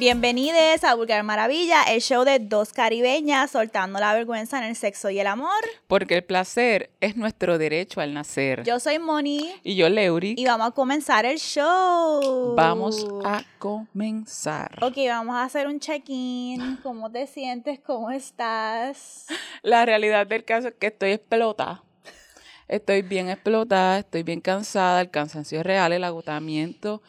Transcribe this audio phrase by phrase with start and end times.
[0.00, 5.10] Bienvenidos a Vulgar Maravilla, el show de dos caribeñas soltando la vergüenza en el sexo
[5.10, 5.60] y el amor.
[5.88, 8.64] Porque el placer es nuestro derecho al nacer.
[8.64, 9.52] Yo soy Moni.
[9.62, 10.36] Y yo, Leuri.
[10.38, 12.54] Y vamos a comenzar el show.
[12.56, 14.82] Vamos a comenzar.
[14.82, 16.78] Ok, vamos a hacer un check-in.
[16.82, 17.78] ¿Cómo te sientes?
[17.80, 19.26] ¿Cómo estás?
[19.62, 21.82] La realidad del caso es que estoy explotada.
[22.68, 27.02] Estoy bien explotada, estoy bien cansada, el cansancio es real, el agotamiento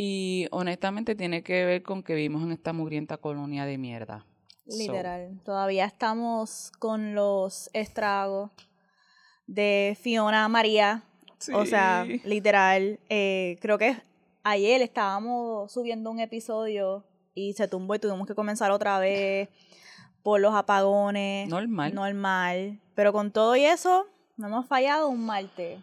[0.00, 4.24] y honestamente tiene que ver con que vivimos en esta mugrienta colonia de mierda.
[4.64, 8.52] Literal, todavía estamos con los estragos
[9.48, 11.02] de Fiona María.
[11.52, 13.96] O sea, literal, eh, creo que
[14.44, 17.04] ayer estábamos subiendo un episodio
[17.34, 19.48] y se tumbó y tuvimos que comenzar otra vez
[20.22, 21.48] por los apagones.
[21.48, 21.92] Normal.
[21.92, 22.80] Normal.
[22.94, 25.80] Pero con todo y eso, no hemos fallado un martes.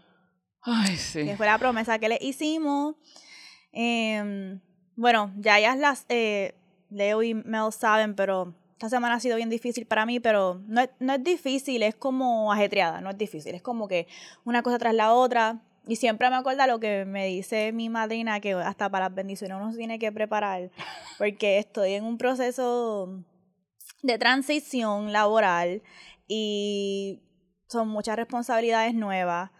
[0.62, 1.26] Ay, sí.
[1.26, 2.96] Que fue la promesa que le hicimos.
[3.76, 4.62] Em,
[4.96, 6.56] bueno, ya ellas las, eh,
[6.90, 10.82] Leo y Mel saben, pero esta semana ha sido bien difícil para mí, pero no
[10.82, 14.08] es, no es difícil, es como ajetreada, no es difícil, es como que
[14.46, 15.62] una cosa tras la otra.
[15.88, 19.58] Y siempre me acuerda lo que me dice mi madrina, que hasta para las bendiciones
[19.58, 20.72] uno se tiene que preparar,
[21.18, 23.22] porque estoy en un proceso
[24.02, 25.84] de transición laboral
[26.28, 27.22] y
[27.68, 29.52] son muchas responsabilidades nuevas.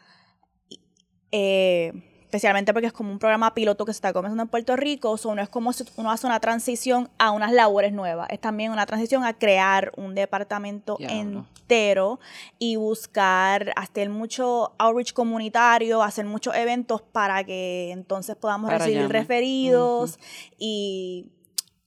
[1.32, 5.12] Eh, especialmente porque es como un programa piloto que se está comenzando en Puerto Rico,
[5.12, 8.74] o no es como si uno hace una transición a unas labores nuevas, es también
[8.74, 12.20] una transición a crear un departamento entero
[12.60, 20.20] y buscar hacer mucho outreach comunitario, hacer muchos eventos para que entonces podamos recibir referidos
[20.58, 21.32] y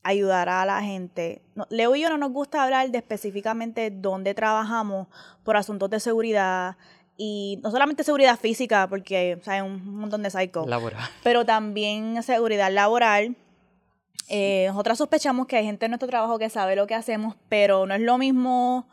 [0.01, 1.43] ayudar a la gente.
[1.69, 5.07] Leo y yo no nos gusta hablar de específicamente dónde trabajamos
[5.43, 6.77] por asuntos de seguridad,
[7.21, 11.01] y no solamente seguridad física, porque hay un montón de psycho, laboral.
[11.21, 13.35] pero también seguridad laboral.
[14.29, 17.85] Eh, nosotras sospechamos que hay gente en nuestro trabajo que sabe lo que hacemos, pero
[17.85, 18.87] no es lo mismo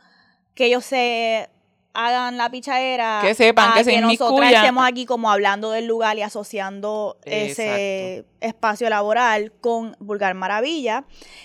[0.56, 1.48] que ellos se
[1.96, 3.20] hagan la pichadera.
[3.22, 8.88] Que sepan, que, se nosotros estemos aquí como hablando del lugar y asociando ese espacio
[8.90, 11.04] laboral con Vulgar Maravilla.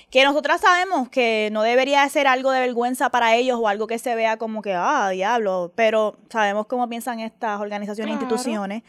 [0.09, 3.97] Que nosotras sabemos que no debería ser algo de vergüenza para ellos o algo que
[3.97, 5.71] se vea como que, ah, diablo.
[5.75, 8.83] Pero sabemos cómo piensan estas organizaciones e instituciones.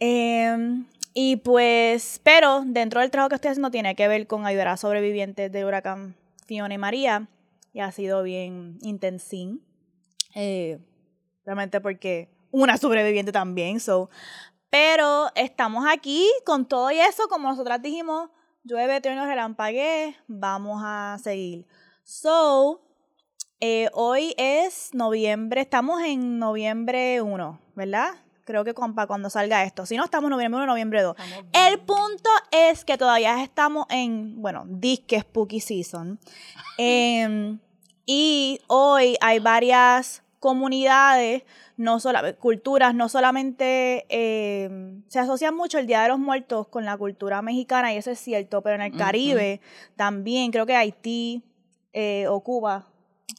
[0.00, 0.84] Em,
[1.14, 4.76] y pues, pero dentro del trabajo que estoy haciendo tiene que ver con ayudar a
[4.76, 6.14] sobrevivientes del huracán
[6.46, 7.28] Fiona y María.
[7.72, 9.62] Y ha sido bien intensín.
[10.34, 10.78] Eh,
[11.44, 14.10] realmente porque una sobreviviente también, so.
[14.70, 18.30] Pero estamos aquí con todo y eso, como nosotras dijimos,
[18.64, 21.66] llueve, trueno, relampagué, vamos a seguir.
[22.02, 22.82] So,
[23.60, 28.14] eh, hoy es noviembre, estamos en noviembre 1, ¿verdad?
[28.44, 29.86] Creo que para cuando salga esto.
[29.86, 31.16] Si no, estamos en noviembre 1, noviembre 2.
[31.52, 36.18] El punto es que todavía estamos en, bueno, disque Spooky Season.
[36.78, 37.58] Em,
[38.04, 41.42] y hoy hay varias comunidades,
[41.78, 41.96] no
[42.38, 44.68] culturas, no solamente eh,
[45.08, 48.18] se asocia mucho el Día de los Muertos con la cultura mexicana y eso es
[48.18, 49.62] cierto, pero en el Caribe
[49.96, 51.42] también, creo que Haití
[51.94, 52.84] eh, o Cuba,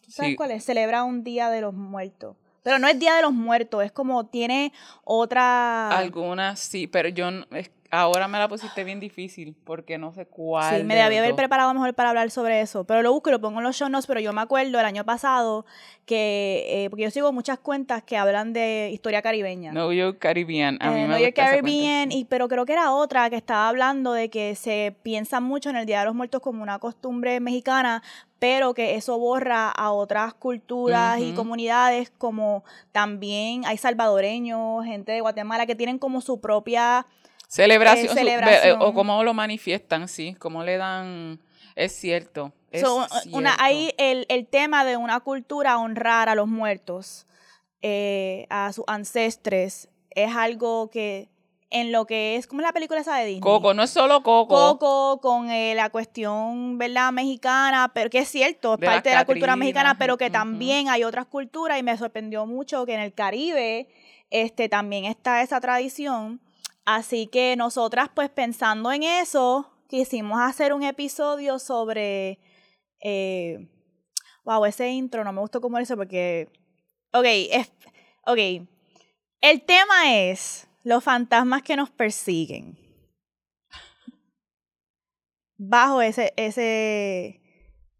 [0.08, 0.66] ¿sabes cuál es?
[0.66, 2.38] Celebra un Día de los Muertos.
[2.64, 4.74] Pero no es Día de los Muertos, es como tiene
[5.04, 5.96] otra...
[5.96, 10.78] Algunas sí, pero yo es Ahora me la pusiste bien difícil porque no sé cuál.
[10.78, 12.84] Sí, me debía haber preparado mejor para hablar sobre eso.
[12.84, 14.08] Pero lo busco y lo pongo en los show notes.
[14.08, 15.66] Pero yo me acuerdo el año pasado
[16.06, 19.72] que, eh, porque yo sigo muchas cuentas que hablan de historia caribeña.
[19.72, 20.78] No York Caribbean.
[20.82, 24.14] A mí eh, me York Caribbean, y, pero creo que era otra que estaba hablando
[24.14, 28.04] de que se piensa mucho en el Día de los Muertos como una costumbre mexicana,
[28.40, 35.22] pero que eso borra a otras culturas y comunidades, como también hay salvadoreños, gente de
[35.22, 37.08] Guatemala que tienen como su propia
[37.48, 41.40] Celebración, eh, o cómo lo manifiestan, sí, cómo le dan,
[41.76, 42.54] es cierto.
[42.72, 42.84] Es
[43.32, 47.26] Una, hay el, el, tema de una cultura honrar a los muertos,
[47.82, 51.30] eh, a sus ancestres, es algo que
[51.70, 53.42] en lo que es, como la película esa de Disney.
[53.42, 54.78] Coco, no es solo Coco.
[54.78, 57.12] Coco con eh, la cuestión, ¿verdad?
[57.12, 61.04] Mexicana, pero que es cierto, es parte de la cultura mexicana, pero que también hay
[61.04, 63.90] otras culturas y me sorprendió mucho que en el Caribe
[64.30, 66.40] este, también está esa tradición
[66.86, 72.40] Así que nosotras, pues pensando en eso, quisimos hacer un episodio sobre...
[73.02, 73.68] Eh,
[74.44, 76.48] wow, ese intro no me gustó como eso porque...
[77.12, 77.72] Ok, es,
[78.26, 78.68] ok.
[79.42, 82.78] El tema es los fantasmas que nos persiguen.
[85.58, 87.42] Bajo ese, ese,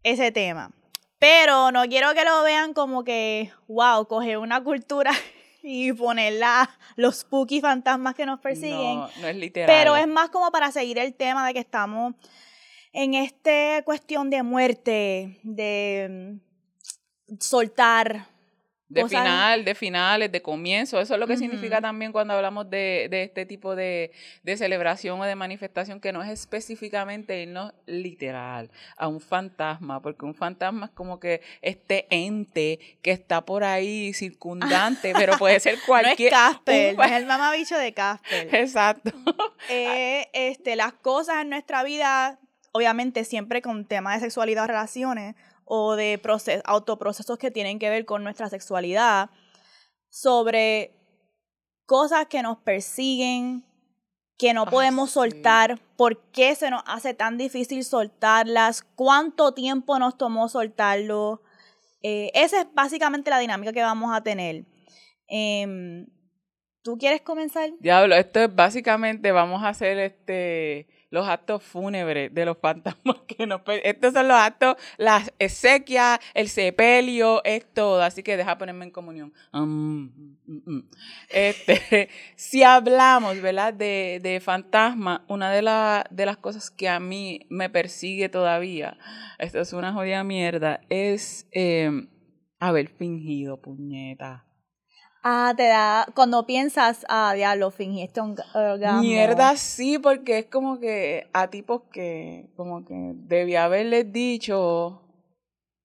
[0.04, 0.70] ese tema.
[1.18, 5.10] Pero no quiero que lo vean como que, wow, coger una cultura
[5.68, 8.96] y ponerla los spooky fantasmas que nos persiguen.
[8.96, 9.66] No, no es literal.
[9.66, 12.14] Pero es más como para seguir el tema de que estamos
[12.92, 16.38] en esta cuestión de muerte, de
[17.40, 18.28] soltar
[18.88, 21.00] de final, de finales, de comienzo.
[21.00, 24.12] Eso es lo que significa también cuando hablamos de, de este tipo de,
[24.42, 30.24] de, celebración o de manifestación, que no es específicamente irnos literal a un fantasma, porque
[30.24, 35.78] un fantasma es como que este ente que está por ahí circundante, pero puede ser
[35.84, 36.32] cualquier.
[36.32, 38.48] no es Casper, es el mamabicho de Casper.
[38.54, 39.10] Exacto.
[39.68, 42.38] Eh, este, las cosas en nuestra vida,
[42.70, 45.34] obviamente siempre con temas de sexualidad o relaciones,
[45.66, 49.28] o de proces autoprocesos que tienen que ver con nuestra sexualidad,
[50.08, 50.94] sobre
[51.84, 53.66] cosas que nos persiguen,
[54.38, 60.16] que no podemos soltar, por qué se nos hace tan difícil soltarlas, cuánto tiempo nos
[60.16, 61.42] tomó soltarlo.
[62.02, 64.66] Eh, esa es básicamente la dinámica que vamos a tener.
[65.26, 66.06] Em,
[66.86, 67.70] ¿Tú quieres comenzar?
[67.80, 73.44] Diablo, esto es básicamente, vamos a hacer este los actos fúnebres de los fantasmas que
[73.44, 73.62] nos...
[73.82, 78.02] Estos son los actos, las exequias, el sepelio, es todo.
[78.02, 79.32] Así que deja ponerme en comunión.
[79.52, 80.04] Mm,
[80.46, 80.88] mm, mm,
[81.30, 83.74] este, si hablamos, ¿verdad?
[83.74, 85.62] De, de fantasma, una de,
[86.10, 88.96] de las cosas que a mí me persigue todavía,
[89.40, 92.08] esto es una jodida mierda, es em,
[92.60, 94.46] haber fingido, puñeta.
[95.28, 99.00] Ah, te da, cuando piensas, ah, diablo, fingiste un orgasmo.
[99.00, 105.02] Mierda, sí, porque es como que a tipos que, como que debía haberles dicho,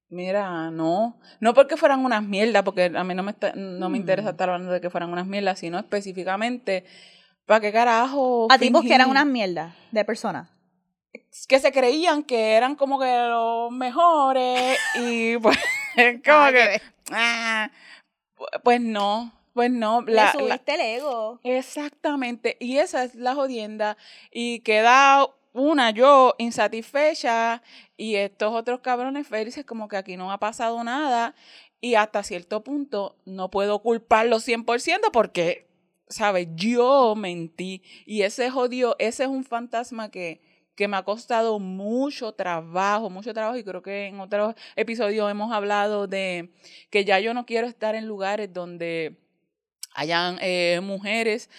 [0.09, 4.29] mira, no, no porque fueran unas mierdas, porque a mí no me, no me interesa
[4.29, 4.31] mm.
[4.31, 6.85] estar hablando de que fueran unas mierdas, sino específicamente,
[7.47, 8.45] ¿para qué carajo?
[8.47, 10.51] A tipos que eran unas mierdas de personas.
[11.47, 15.57] Que se creían que eran como que los mejores y pues,
[16.23, 16.79] como que,
[17.11, 17.71] ah,
[18.63, 20.01] pues no, pues no.
[20.01, 21.39] La, subiste el ego.
[21.43, 23.97] Exactamente, y esa es la jodienda.
[24.31, 27.61] Y queda una yo insatisfecha
[27.97, 31.35] y estos otros cabrones felices como que aquí no ha pasado nada
[31.81, 35.67] y hasta cierto punto no puedo culparlo 100% porque,
[36.07, 36.47] ¿sabes?
[36.55, 40.41] Yo mentí y ese jodido, ese es un fantasma que
[40.81, 45.53] que me ha costado mucho trabajo, mucho trabajo y creo que en otros episodios hemos
[45.53, 46.49] hablado de
[46.89, 49.15] que ya yo no quiero estar en lugares donde
[49.93, 51.51] hayan eh, mujeres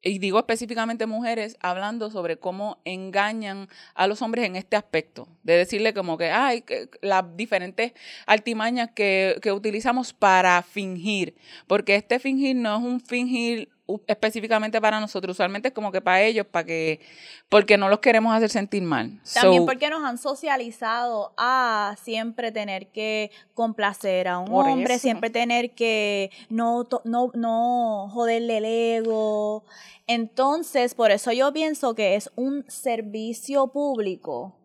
[0.00, 5.56] y digo específicamente mujeres, hablando sobre cómo engañan a los hombres en este aspecto, de
[5.56, 6.64] decirle como que, ay,
[7.02, 7.94] las diferentes
[8.26, 11.34] altimañas que, que utilizamos para fingir,
[11.66, 13.70] porque este fingir no es un fingir
[14.06, 17.00] específicamente para nosotros, usualmente es como que para ellos, para que,
[17.48, 19.20] porque no los queremos hacer sentir mal.
[19.32, 25.70] También porque nos han socializado a siempre tener que complacer a un hombre, siempre tener
[25.70, 29.64] que no, no, no joderle el ego.
[30.06, 34.57] Entonces, por eso yo pienso que es un servicio público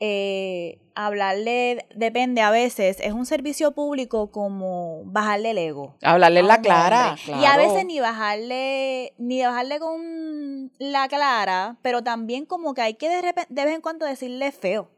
[0.00, 5.96] eh, hablarle, depende a veces, es un servicio público como bajarle el ego.
[6.02, 12.46] Hablarle la clara, Y a veces ni bajarle, ni bajarle con la clara, pero también
[12.46, 14.90] como que hay que de, de vez en cuando decirle feo.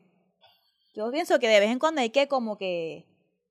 [0.95, 3.07] Yo pienso que de vez en cuando hay que como que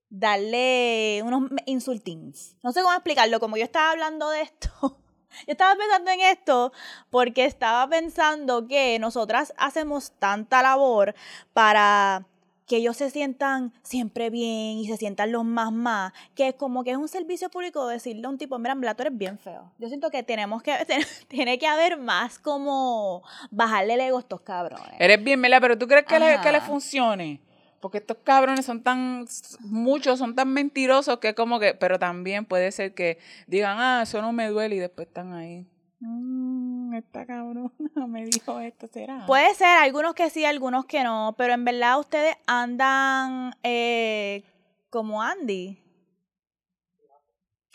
[0.10, 2.56] darle unos insultins.
[2.64, 4.98] No sé cómo explicarlo, como yo estaba hablando de esto.
[5.48, 6.74] Yo estaba pensando en esto
[7.10, 11.16] porque estaba pensando que nosotras hacemos tanta labor
[11.54, 12.26] para
[12.70, 16.84] que ellos se sientan siempre bien y se sientan los más más, que es como
[16.84, 19.72] que es un servicio público decirle a un tipo, mira, en tú eres bien feo.
[19.80, 20.76] Yo siento que tenemos que,
[21.28, 24.94] tiene que haber más como bajarle el ego a estos cabrones.
[25.00, 27.42] Eres bien, Mela, pero ¿tú crees que le, que le funcione?
[27.80, 29.26] Porque estos cabrones son tan,
[29.60, 33.18] muchos son tan mentirosos que como que, pero también puede ser que
[33.48, 35.66] digan, ah, eso no me duele y después están ahí.
[36.02, 37.72] Mm, esta cabrona
[38.08, 39.26] me dijo esto, ¿será?
[39.26, 44.44] Puede ser, algunos que sí, algunos que no, pero en verdad ustedes andan eh,
[44.90, 45.82] como Andy.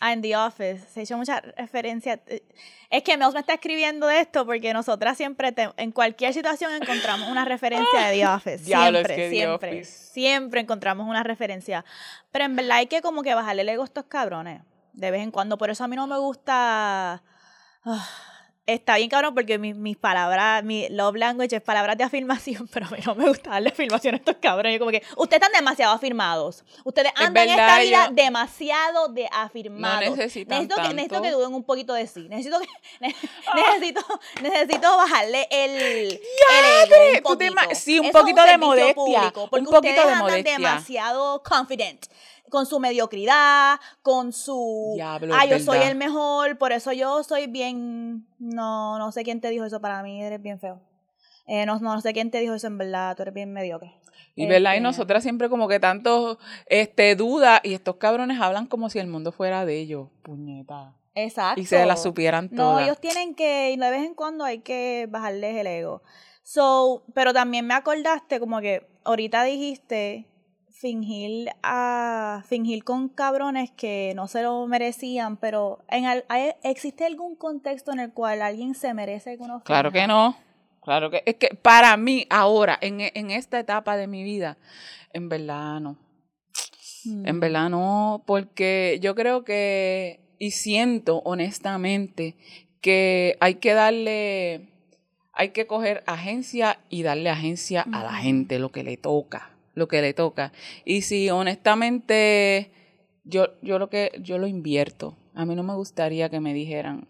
[0.07, 0.87] Ah, en The Office.
[0.93, 2.21] Se ha hecho mucha referencia.
[2.91, 7.31] Es que Mel me está escribiendo de esto porque nosotras siempre, en cualquier situación, encontramos
[7.31, 8.59] una referencia de The Office.
[8.59, 9.85] Siempre, siempre.
[9.85, 11.87] Siempre encontramos una referencia.
[12.31, 14.61] Pero en verdad hay que como que bajarle el ego a estos cabrones.
[14.93, 15.57] De vez en cuando.
[15.57, 17.23] Por eso a mí no me gusta.
[17.87, 18.09] Ah,
[18.67, 22.87] está bien cabrón porque mis, mis palabras, mi love language es palabras de afirmación, pero
[22.87, 24.79] a mí no me gusta darle afirmación a estos cabrones.
[24.79, 26.65] Como que ustedes están demasiado afirmados.
[26.85, 30.05] Ustedes andan en esta vida demasiado de afirmados.
[30.05, 32.27] No necesitan necesito, que, necesito que duden un poquito de sí.
[32.29, 32.69] Necesito que,
[33.55, 34.01] necesito,
[34.43, 36.21] necesito bajarle el, el
[36.83, 37.75] ego un poquito.
[37.75, 39.33] sí, un poquito de modestia.
[39.51, 40.55] porque un poquito ustedes de modestia.
[40.57, 42.07] andan demasiado confident
[42.55, 48.29] con su mediocridad, con su, ah, yo soy el mejor, por eso yo soy bien,
[48.39, 50.81] no, no sé quién te dijo eso, para mí eres bien feo.
[51.49, 53.93] Eh, no, no sé quién te dijo eso en verdad, tú eres bien mediocre.
[54.37, 58.67] Y verdad, y Este, nosotras siempre como que tanto este duda y estos cabrones hablan
[58.69, 60.95] como si el mundo fuera de ellos, puñeta.
[61.17, 61.61] Exacto.
[61.61, 62.85] Y se las supieran No, todas.
[62.85, 66.03] ellos tienen que, y de vez en cuando hay que bajarles el ego.
[66.45, 70.29] So, pero también me acordaste como que ahorita dijiste
[70.77, 77.05] fingir a fingir con cabrones que no se lo merecían, pero en al- hay- existe
[77.07, 80.37] algún contexto en el cual alguien se merece que uno Claro que no.
[80.83, 84.59] Claro que es que para mí ahora en, en esta etapa de mi vida
[85.13, 85.97] en verdad no.
[87.05, 87.27] Mm.
[87.29, 92.35] En verdad no, porque yo creo que y siento honestamente
[92.81, 94.69] que hay que darle
[95.33, 99.89] hay que coger agencia y darle agencia a la gente lo que le toca, lo
[99.89, 100.53] que le toca.
[100.85, 102.73] Y si honestamente
[103.25, 105.17] yo yo lo que yo lo invierto.
[105.35, 107.09] A mí no me gustaría que me dijeran.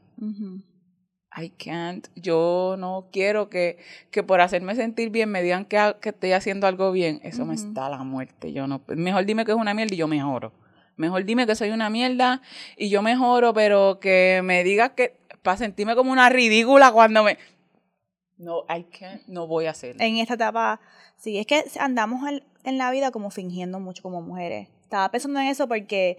[1.36, 2.06] I can't.
[2.14, 3.78] Yo no quiero que,
[4.10, 7.20] que por hacerme sentir bien me digan que, que estoy haciendo algo bien.
[7.22, 8.52] Eso me está a la muerte.
[8.52, 8.82] Yo no.
[8.88, 10.52] Mejor dime que es una mierda y yo mejoro.
[10.96, 12.40] Mejor dime que soy una mierda
[12.76, 17.36] y yo mejoro, pero que me digas que para sentirme como una ridícula cuando me.
[18.36, 19.22] No, I can't.
[19.26, 20.02] No voy a hacerlo.
[20.02, 20.80] En esta etapa,
[21.16, 24.68] sí, es que andamos en, en la vida como fingiendo mucho como mujeres.
[24.82, 26.18] Estaba pensando en eso porque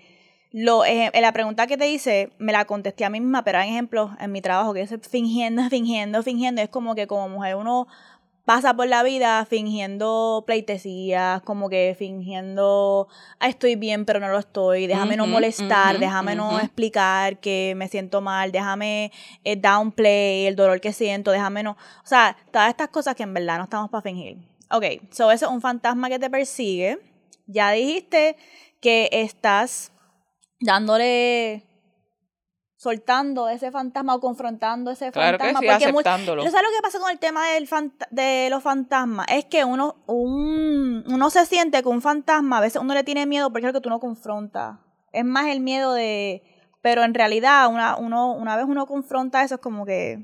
[0.58, 3.70] lo, eh, la pregunta que te hice, me la contesté a mí misma, pero hay
[3.72, 6.62] ejemplos en mi trabajo que es fingiendo, fingiendo, fingiendo.
[6.62, 7.88] Es como que como mujer uno
[8.46, 13.08] pasa por la vida fingiendo pleitesías, como que fingiendo,
[13.40, 17.88] "Ah, estoy bien, pero no lo estoy, déjame no molestar, déjame no explicar que me
[17.88, 19.12] siento mal, déjame
[19.44, 23.34] eh, downplay el dolor que siento, déjame no, o sea, todas estas cosas que en
[23.34, 24.38] verdad no estamos para fingir.
[24.72, 27.00] Ok, so eso es un fantasma que te persigue.
[27.48, 28.36] Ya dijiste
[28.82, 29.92] que estás
[30.60, 31.65] dándole,
[32.86, 35.60] soltando ese fantasma o confrontando ese claro que fantasma.
[35.60, 36.44] sí, porque aceptándolo.
[36.44, 37.68] ¿Tú sabes lo que pasa con el tema del
[38.12, 39.26] de los fantasmas?
[39.32, 43.26] Es que uno, un, uno se siente que un fantasma, a veces uno le tiene
[43.26, 44.78] miedo porque es lo que tú no confrontas.
[45.12, 46.44] Es más el miedo de...
[46.82, 50.24] Pero en realidad, una, uno, una vez uno confronta eso, es como que...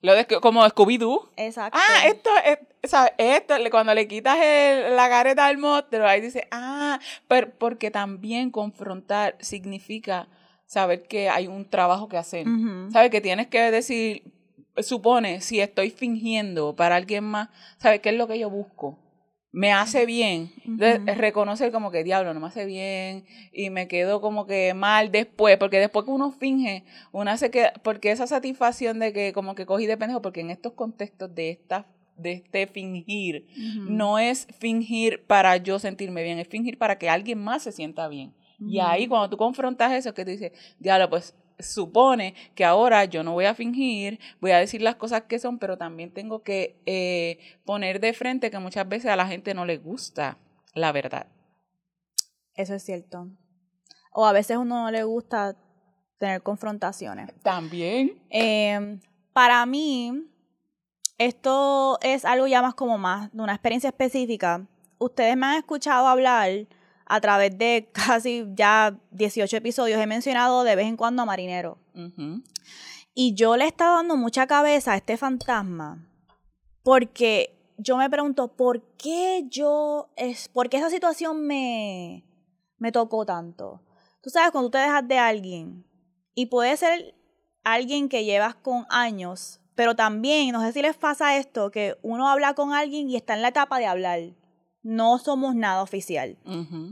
[0.00, 1.30] Lo de, como Scooby-Doo.
[1.36, 1.78] Exacto.
[1.80, 3.12] Ah, esto es, ¿sabes?
[3.16, 8.50] Esto, cuando le quitas el- la careta al monstruo, ahí dice, ah, pero porque también
[8.50, 10.26] confrontar significa
[10.66, 12.48] saber que hay un trabajo que hacer.
[12.48, 12.90] Ujú.
[12.90, 13.10] ¿Sabes?
[13.10, 14.22] Que tienes que decir,
[14.78, 18.98] supone, si estoy fingiendo para alguien más, ¿sabes qué es lo que yo busco?
[19.52, 20.50] Me hace bien.
[20.66, 20.80] Ujú.
[21.16, 25.56] reconocer como que, diablo, no me hace bien y me quedo como que mal después,
[25.58, 29.66] porque después que uno finge, uno se queda, porque esa satisfacción de que como que
[29.66, 33.46] cogí de pendejo, porque en estos contextos de esta de este fingir,
[33.88, 38.08] no es fingir para yo sentirme bien, es fingir para que alguien más se sienta
[38.08, 38.34] bien.
[38.66, 43.22] Y ahí cuando tú confrontas eso, que tú dices, diablo, pues supone que ahora yo
[43.22, 46.80] no voy a fingir, voy a decir las cosas que son, pero también tengo que
[46.86, 50.38] eh, poner de frente que muchas veces a la gente no le gusta
[50.74, 51.26] la verdad.
[52.54, 53.28] Eso es cierto.
[54.12, 55.56] O a veces uno no le gusta
[56.18, 57.32] tener confrontaciones.
[57.42, 58.22] También.
[58.30, 58.98] Eh,
[59.32, 60.12] para mí,
[61.18, 64.66] esto es algo ya más como más de una experiencia específica.
[64.98, 66.50] Ustedes me han escuchado hablar
[67.06, 70.00] a través de casi ya 18 episodios.
[70.00, 71.78] He mencionado de vez en cuando a Marinero.
[73.14, 76.08] Y yo le he estado dando mucha cabeza a este fantasma
[76.84, 82.24] porque yo me pregunto, ¿por qué yo, es, por qué esa situación me,
[82.78, 83.82] me tocó tanto?
[84.22, 85.84] Tú sabes, cuando tú te dejas de alguien
[86.34, 87.14] y puede ser
[87.64, 92.28] alguien que llevas con años, pero también, no sé si les pasa esto, que uno
[92.28, 94.20] habla con alguien y está en la etapa de hablar.
[94.84, 96.38] No somos nada oficial.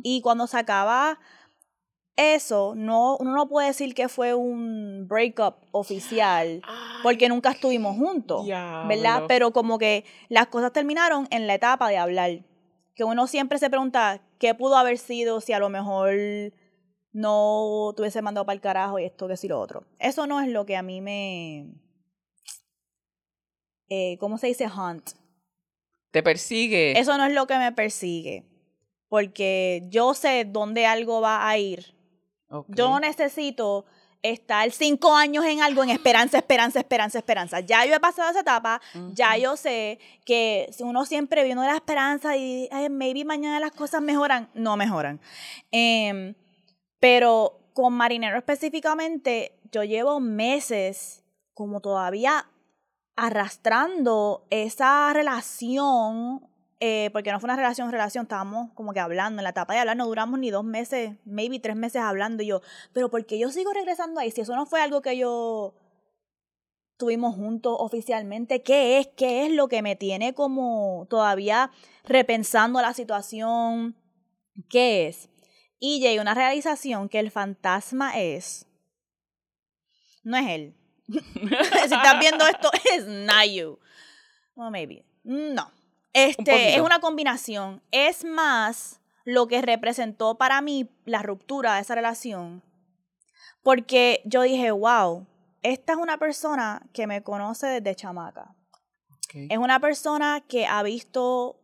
[0.02, 1.20] Y cuando se acaba
[2.16, 6.60] eso, no, uno no puede decir que fue un breakup oficial
[7.02, 9.24] porque nunca estuvimos juntos, ¿verdad?
[9.28, 12.30] Pero como que las cosas terminaron en la etapa de hablar.
[12.94, 16.14] Que uno siempre se pregunta qué pudo haber sido si a lo mejor
[17.12, 19.84] no tuviese mandado para el carajo y esto, que si lo otro.
[19.98, 21.74] Eso no es lo que a mí me...
[23.88, 24.66] Eh, ¿Cómo se dice?
[24.66, 25.10] Hunt.
[26.12, 26.98] Te persigue.
[26.98, 28.44] Eso no es lo que me persigue.
[29.08, 31.96] Porque yo sé dónde algo va a ir.
[32.48, 32.66] Ok.
[32.68, 33.84] Yo necesito
[34.22, 37.60] estar cinco años en algo en esperanza, esperanza, esperanza, esperanza.
[37.60, 38.80] Ya yo he pasado esa etapa,
[39.14, 43.58] ya yo sé que si uno siempre viene de la esperanza y "Ay, maybe mañana
[43.58, 45.20] las cosas mejoran, no mejoran.
[45.72, 46.34] Em,
[47.00, 52.46] pero con Marinero específicamente, yo llevo meses como todavía
[53.16, 56.48] arrastrando esa relación,
[56.80, 59.80] eh, porque no fue una relación, relación, estábamos como que hablando, en la etapa de
[59.80, 63.50] hablar no duramos ni dos meses, maybe tres meses hablando y yo, pero porque yo
[63.50, 65.74] sigo regresando ahí, si eso no fue algo que yo
[67.02, 68.62] estuvimos juntos oficialmente.
[68.62, 69.08] ¿Qué es?
[69.08, 71.72] ¿Qué es lo que me tiene como todavía
[72.04, 73.96] repensando la situación?
[74.70, 75.28] ¿Qué es?
[75.80, 78.68] Y llegué a una realización que el fantasma es.
[80.22, 80.81] No es él.
[81.08, 83.78] si estás viendo esto, es Nayu.
[84.54, 85.04] Well, maybe.
[85.24, 85.70] No.
[86.12, 87.82] Este, es una combinación.
[87.90, 92.62] Es más lo que representó para mí la ruptura de esa relación.
[93.62, 95.26] Porque yo dije, wow,
[95.62, 98.54] esta es una persona que me conoce desde chamaca.
[99.34, 101.58] Es una persona que ha visto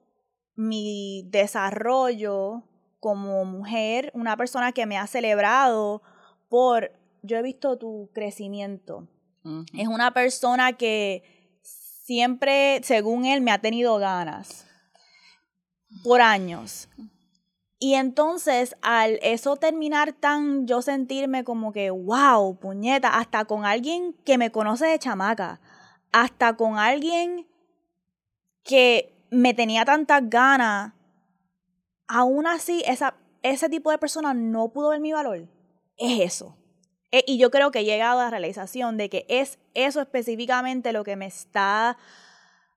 [0.55, 2.63] mi desarrollo
[2.99, 6.03] como mujer, una persona que me ha celebrado
[6.49, 6.93] por,
[7.23, 9.07] yo he visto tu crecimiento.
[9.73, 11.23] Es una persona que
[11.63, 14.67] siempre, según él, me ha tenido ganas
[16.03, 16.89] por años.
[17.81, 24.15] Y entonces, al eso terminar tan, yo sentirme como que, wow, puñeta, hasta con alguien
[24.25, 25.61] que me conoce de chamaca,
[26.11, 27.47] hasta con alguien
[28.65, 30.93] que me tenía tantas ganas,
[32.09, 35.49] aún así, esa, ese tipo de persona no pudo ver mi valor.
[35.97, 36.57] Es eso.
[37.11, 40.93] E, y yo creo que he llegado a la realización de que es eso específicamente
[40.93, 41.97] lo que me está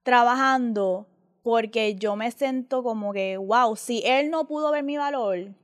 [0.04, 1.08] trabajando
[1.44, 5.56] porque yo me siento como que, wow, si él no pudo ver mi valor,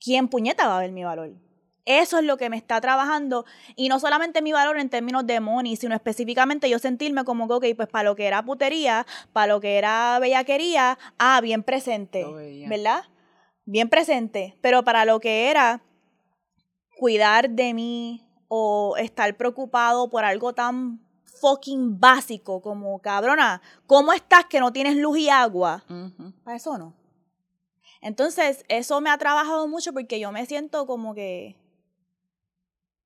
[0.00, 1.32] ¿quién puñeta va a ver mi valor?
[1.86, 3.44] Eso es lo que me está trabajando.
[3.76, 7.54] Y no solamente mi valor en términos de money, sino específicamente yo sentirme como que,
[7.54, 12.24] ok, pues para lo que era putería, para lo que era bellaquería, ah, bien presente,
[12.68, 13.04] ¿verdad?
[13.66, 14.56] Bien presente.
[14.62, 15.82] Pero para lo que era
[16.96, 21.00] cuidar de mí o estar preocupado por algo tan
[21.40, 25.84] fucking básico como, cabrona, ¿cómo estás que no tienes luz y agua?
[26.44, 26.94] Para eso no.
[28.00, 31.56] Entonces, eso me ha trabajado mucho porque yo me siento como que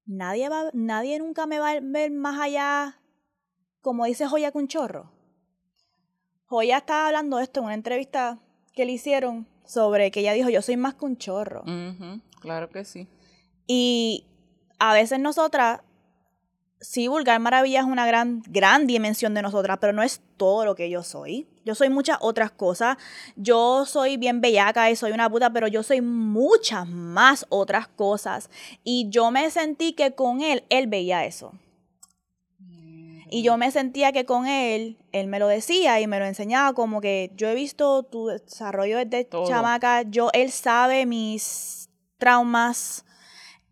[0.06, 3.00] nadie, va, nadie nunca me va a ver más allá,
[3.80, 5.12] como dice Joya con chorro.
[6.46, 8.38] Joya estaba hablando de esto en una entrevista
[8.72, 11.62] que le hicieron sobre que ella dijo, yo soy más que un chorro.
[12.40, 13.06] Claro que sí.
[13.68, 14.24] Y
[14.80, 15.82] a veces nosotras
[16.80, 20.74] sí, Vulgar Maravilla es una gran, gran dimensión de nosotras, pero no es todo lo
[20.74, 21.48] que yo soy.
[21.64, 22.96] Yo soy muchas otras cosas.
[23.36, 28.50] Yo soy bien bellaca y soy una puta, pero yo soy muchas más otras cosas.
[28.84, 31.52] Y yo me sentí que con él, él veía eso.
[33.30, 36.72] Y yo me sentía que con él, él me lo decía y me lo enseñaba
[36.72, 43.04] como que yo he visto tu desarrollo desde chamaca, yo, él sabe mis traumas,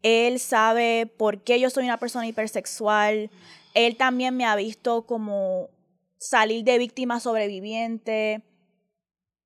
[0.02, 3.30] él sabe por qué yo soy una persona hipersexual.
[3.74, 5.68] Él también me ha visto como
[6.18, 8.42] salir de víctima sobreviviente.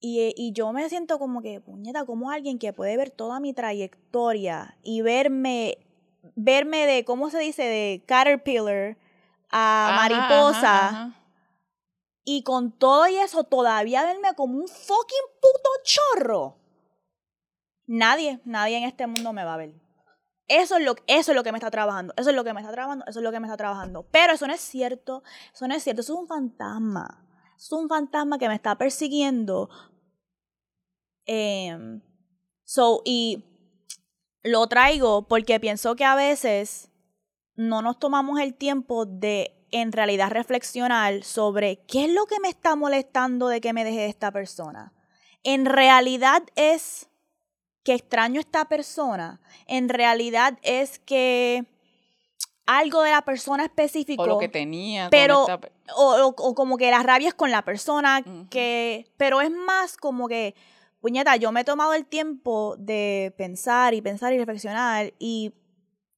[0.00, 3.52] Y, y, yo me siento como que, puñeta, como alguien que puede ver toda mi
[3.52, 5.76] trayectoria y verme,
[6.36, 7.64] verme de, ¿cómo se dice?
[7.64, 8.96] De caterpillar
[9.50, 11.14] a mariposa.
[12.24, 16.56] Y con todo y eso, todavía verme como un fucking puto chorro.
[17.86, 19.74] Nadie, nadie en este mundo me va a ver.
[20.50, 22.60] Eso es, lo, eso es lo que me está trabajando, eso es lo que me
[22.60, 24.04] está trabajando, eso es lo que me está trabajando.
[24.10, 25.22] Pero eso no es cierto,
[25.54, 27.24] eso no es cierto, eso es un fantasma.
[27.56, 29.70] es un fantasma que me está persiguiendo.
[31.24, 32.02] Em,
[32.64, 33.44] so, y
[34.42, 36.90] lo traigo porque pienso que a veces
[37.54, 42.48] no nos tomamos el tiempo de en realidad reflexionar sobre qué es lo que me
[42.48, 44.92] está molestando de que me deje esta persona.
[45.44, 47.09] En realidad es
[47.82, 51.64] que extraño esta persona, en realidad es que
[52.66, 54.22] algo de la persona específico.
[54.22, 55.08] O lo que tenía.
[55.10, 55.46] Pero,
[55.96, 60.28] o, o, como que la rabia es con la persona, que, pero es más como
[60.28, 60.54] que,
[61.00, 65.52] puñeta, yo me he tomado el tiempo de pensar y pensar y reflexionar y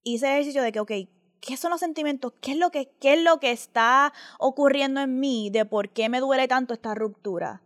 [0.02, 0.92] hice el ejercicio de que, ok,
[1.40, 2.34] ¿qué son los sentimientos?
[2.40, 6.08] ¿Qué es lo que, qué es lo que está ocurriendo en mí de por qué
[6.08, 7.62] me duele tanto esta ruptura?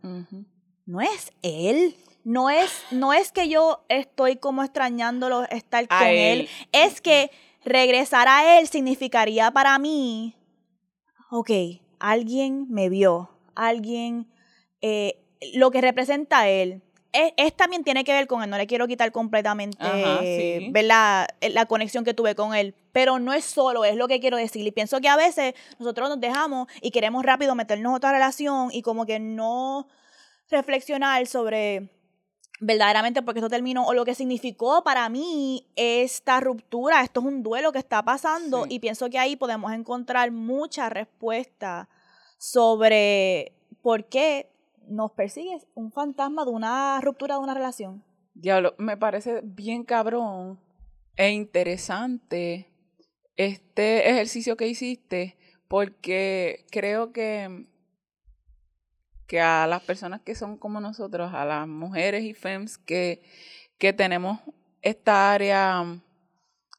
[0.85, 6.49] No es él no es, no es que yo estoy como extrañándolo estar con él.
[6.73, 7.31] es que
[7.65, 10.35] regresar a él significaría para mí,
[11.31, 11.51] ok,
[12.01, 14.27] alguien me vio, alguien,
[14.81, 16.83] eh, lo que representa a él.
[17.13, 19.79] Es, también tiene que ver con él, no le quiero quitar completamente
[20.75, 24.37] La, la conexión que tuve con él, pero no es solo, es lo que quiero
[24.37, 24.67] decir.
[24.67, 28.71] Y pienso que a veces nosotros nos dejamos y queremos rápido meternos en otra relación
[28.73, 29.87] y como que no
[30.51, 31.96] reflexionar sobre
[32.61, 37.43] verdaderamente porque esto terminó o lo que significó para mí esta ruptura, esto es un
[37.43, 41.89] duelo que está pasando y pienso que ahí podemos encontrar mucha respuesta
[42.39, 44.51] sobre por qué
[44.89, 48.05] nos persigue un fantasma de una ruptura de una relación.
[48.35, 50.61] Diablo, me parece bien cabrón
[51.17, 52.71] e interesante
[53.37, 55.37] este ejercicio que hiciste
[55.69, 57.67] porque creo que,
[59.27, 63.23] que a las personas que son como nosotros, a las mujeres y femmes que,
[63.79, 64.41] que tenemos
[64.83, 65.85] esta área,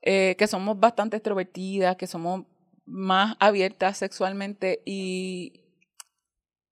[0.01, 2.45] eh, que somos bastante extrovertidas, que somos
[2.85, 5.61] más abiertas sexualmente y,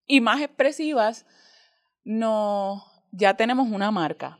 [0.07, 1.25] y más expresivas,
[2.03, 4.39] no, ya tenemos una marca.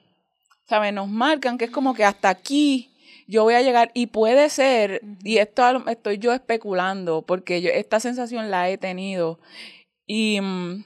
[0.68, 0.94] ¿Sabes?
[0.94, 2.92] Nos marcan que es como que hasta aquí
[3.28, 8.00] yo voy a llegar y puede ser, y esto estoy yo especulando, porque yo esta
[8.00, 9.40] sensación la he tenido
[10.06, 10.86] y mm,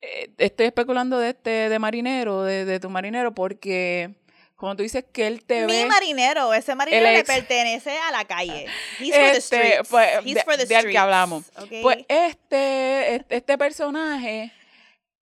[0.00, 4.14] eh, estoy especulando de este, de marinero, de, tu marinero, porque
[4.54, 5.82] como tú dices que él te ve.
[5.82, 8.66] Mi marinero, ese marinero le pertenece a la calle.
[8.98, 9.88] He's for the este, streets.
[9.88, 10.90] Pues, He's for the streets.
[10.90, 11.44] que hablamos.
[11.82, 14.52] Pues este, este personaje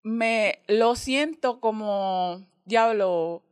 [0.03, 3.43] me lo siento como diablo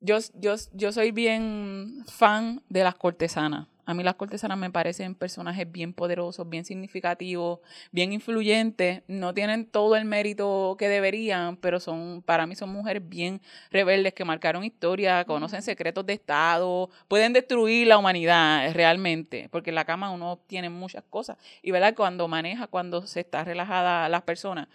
[0.00, 3.68] yo, yo, yo soy bien fan de las cortesanas.
[3.90, 7.58] A mí las cortesanas me parecen personajes bien poderosos, bien significativos,
[7.90, 9.02] bien influyentes.
[9.08, 13.40] No tienen todo el mérito que deberían, pero son, para mí son mujeres bien
[13.72, 19.74] rebeldes que marcaron historia, conocen secretos de Estado, pueden destruir la humanidad realmente, porque en
[19.74, 21.36] la cama uno tiene muchas cosas.
[21.60, 24.68] Y verdad, cuando maneja, cuando se está relajada las personas.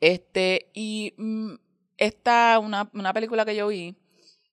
[0.00, 1.54] Este, y mm,
[1.96, 3.96] esta, una, una película que yo vi,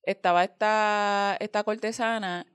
[0.03, 2.47] estaba esta, esta cortesana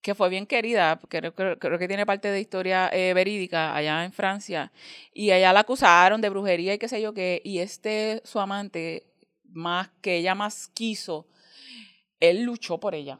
[0.00, 4.12] que fue bien querida, creo, creo, que tiene parte de historia eh, verídica allá en
[4.12, 4.72] Francia,
[5.12, 9.06] y allá la acusaron de brujería y qué sé yo qué, y este, su amante,
[9.44, 11.26] más que ella más quiso,
[12.20, 13.18] él luchó por ella.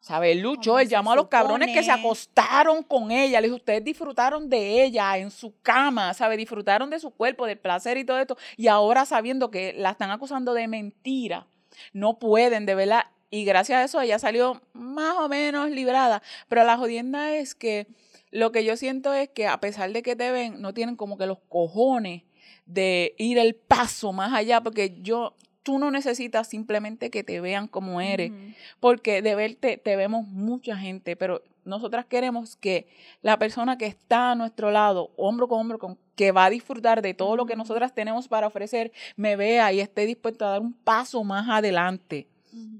[0.00, 0.30] ¿Sabe?
[0.30, 3.40] Él luchó, él llamó a los cabrones que se acostaron con ella.
[3.40, 6.36] Le dijo, ustedes disfrutaron de ella en su cama, ¿sabe?
[6.36, 8.36] Disfrutaron de su cuerpo, del placer y todo esto.
[8.56, 11.48] Y ahora sabiendo que la están acusando de mentira,
[11.92, 13.06] no pueden, de verdad.
[13.30, 16.22] Y gracias a eso ella salió más o menos librada.
[16.48, 17.86] Pero la jodienda es que
[18.30, 21.16] lo que yo siento es que a pesar de que te ven, no tienen como
[21.16, 22.22] que los cojones
[22.66, 27.68] de ir el paso más allá, porque yo, tú no necesitas simplemente que te vean
[27.68, 28.32] como eres,
[28.80, 32.88] porque de verte te vemos mucha gente, pero nosotras queremos que
[33.22, 37.02] la persona que está a nuestro lado, hombro con hombro, con, que va a disfrutar
[37.02, 40.60] de todo lo que nosotras tenemos para ofrecer, me vea y esté dispuesto a dar
[40.60, 42.28] un paso más adelante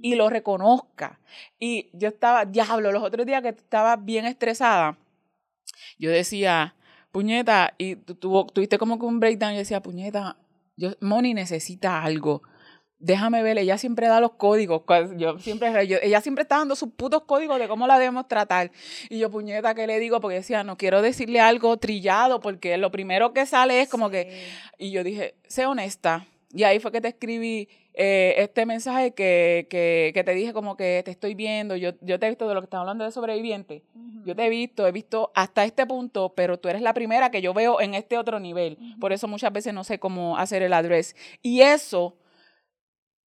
[0.03, 1.21] y lo reconozca.
[1.59, 4.99] Y yo estaba, diablo, los otros días que estaba bien estresada,
[5.99, 6.75] yo decía,
[7.13, 10.37] puñeta, y tú, tuviste como que un breakdown, y decía, puñeta,
[10.77, 12.43] yo, Moni necesita algo
[12.99, 14.83] déjame ver, ella siempre da los códigos.
[15.17, 15.71] Yo siempre,
[16.03, 18.71] ella siempre está dando sus putos códigos de cómo la debemos tratar.
[19.09, 20.21] Y yo, puñeta, ¿qué le digo?
[20.21, 24.49] Porque decía, no quiero decirle algo trillado, porque lo primero que sale es como que.
[24.79, 26.27] Y yo dije, sé honesta.
[26.57, 30.75] Y ahí fue que te escribí eh, este mensaje que, que, que, te dije como
[30.75, 33.13] que te estoy viendo, yo, yo te he visto de lo que estás hablando de
[33.13, 33.83] sobreviviente,
[34.25, 37.43] yo te he visto, he visto hasta este punto, pero tú eres la primera que
[37.43, 38.79] yo veo en este otro nivel.
[38.99, 41.15] Por eso muchas veces no sé cómo hacer el address.
[41.43, 42.17] Y eso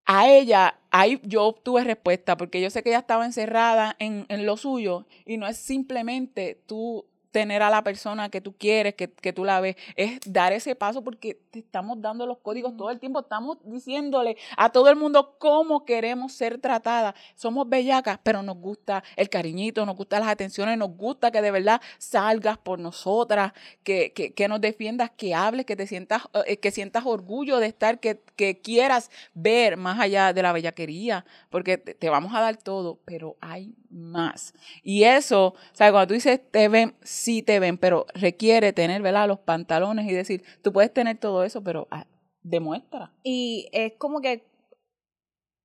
[0.06, 4.46] a ella, ahí yo obtuve respuesta, porque yo sé que ella estaba encerrada en, en
[4.46, 7.04] lo suyo y no es simplemente tú
[7.38, 10.74] tener a la persona que tú quieres, que, que, tú la ves, es dar ese
[10.74, 14.96] paso porque te estamos dando los códigos todo el tiempo, estamos diciéndole a todo el
[14.96, 17.14] mundo cómo queremos ser tratadas.
[17.36, 21.52] Somos bellacas, pero nos gusta el cariñito, nos gustan las atenciones, nos gusta que de
[21.52, 23.52] verdad salgas por nosotras,
[23.84, 27.68] que, que, que nos defiendas, que hables, que te sientas, eh, que sientas orgullo de
[27.68, 32.40] estar, que, que quieras ver más allá de la bellaquería, porque te, te vamos a
[32.40, 34.54] dar todo, pero hay más.
[34.82, 36.94] Y eso, o sea, cuando tú dices te ven,
[37.28, 39.28] sí te ven, pero requiere tener, ¿verdad?
[39.28, 42.06] Los pantalones y decir, tú puedes tener todo eso, pero ah,
[42.40, 43.12] demuestra.
[43.22, 44.50] Y es como que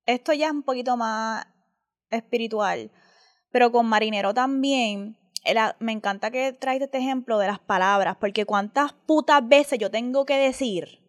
[0.04, 1.46] esto ya es un poquito más
[2.10, 2.90] espiritual,
[3.50, 5.16] pero con marinero también.
[5.78, 10.26] me encanta que traes este ejemplo de las palabras, porque cuántas putas veces yo tengo
[10.26, 11.00] que decir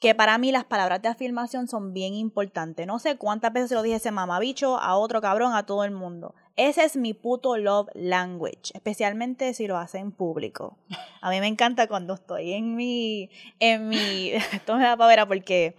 [0.00, 2.86] que para mí las palabras de afirmación son bien importantes.
[2.86, 5.84] No sé cuántas veces se lo dije a ese mamabicho, a otro cabrón, a todo
[5.84, 6.34] el mundo.
[6.56, 10.76] Ese es mi puto love language, especialmente si lo hace en público.
[11.20, 15.74] A mí me encanta cuando estoy en mi, en mi, esto me da pavera porque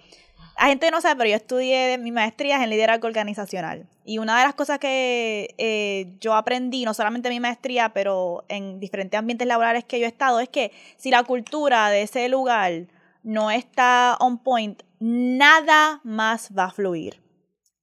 [0.59, 3.87] la gente no sabe, pero yo estudié mi maestría en liderazgo organizacional.
[4.05, 8.43] Y una de las cosas que eh, yo aprendí, no solamente en mi maestría, pero
[8.49, 12.27] en diferentes ambientes laborales que yo he estado, es que si la cultura de ese
[12.29, 12.87] lugar
[13.23, 17.22] no está on point, nada más va a fluir.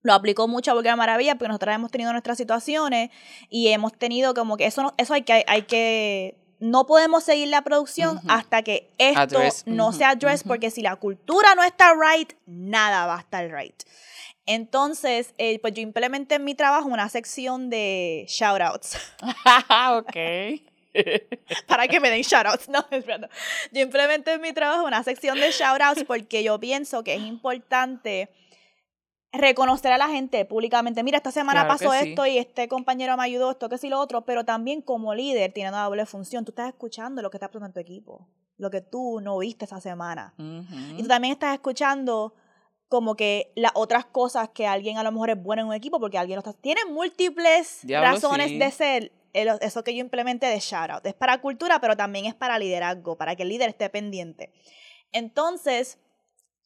[0.02, 3.10] Lo aplicó mucho a Vulgar Maravilla porque nosotros hemos tenido nuestras situaciones
[3.50, 7.62] y hemos tenido como que eso, eso hay que, hay que no podemos seguir la
[7.62, 13.06] producción hasta que esto no sea address, porque si la cultura no está right, nada
[13.06, 13.82] va a estar right.
[14.46, 18.98] Entonces, eh, pues yo implementé en mi trabajo una sección de shoutouts.
[19.92, 20.16] ok.
[21.66, 22.68] para que me den shoutouts.
[22.68, 23.28] No, esperando.
[23.72, 28.28] Yo implementé en mi trabajo una sección de shoutouts porque yo pienso que es importante
[29.32, 31.02] reconocer a la gente públicamente.
[31.02, 34.24] Mira, esta semana pasó esto y este compañero me ayudó, esto que sí lo otro,
[34.24, 36.44] pero también como líder tiene una doble función.
[36.44, 39.66] Tú estás escuchando lo que está pasando en tu equipo, lo que tú no viste
[39.66, 40.34] esa semana.
[40.96, 42.34] Y tú también estás escuchando
[42.88, 46.00] como que las otras cosas que alguien a lo mejor es bueno en un equipo
[46.00, 46.52] porque alguien lo está...
[46.60, 51.06] Tiene múltiples razones de ser eso que yo implementé de shoutout.
[51.06, 54.52] Es para cultura, pero también es para liderazgo, para que el líder esté pendiente.
[55.12, 56.00] Entonces,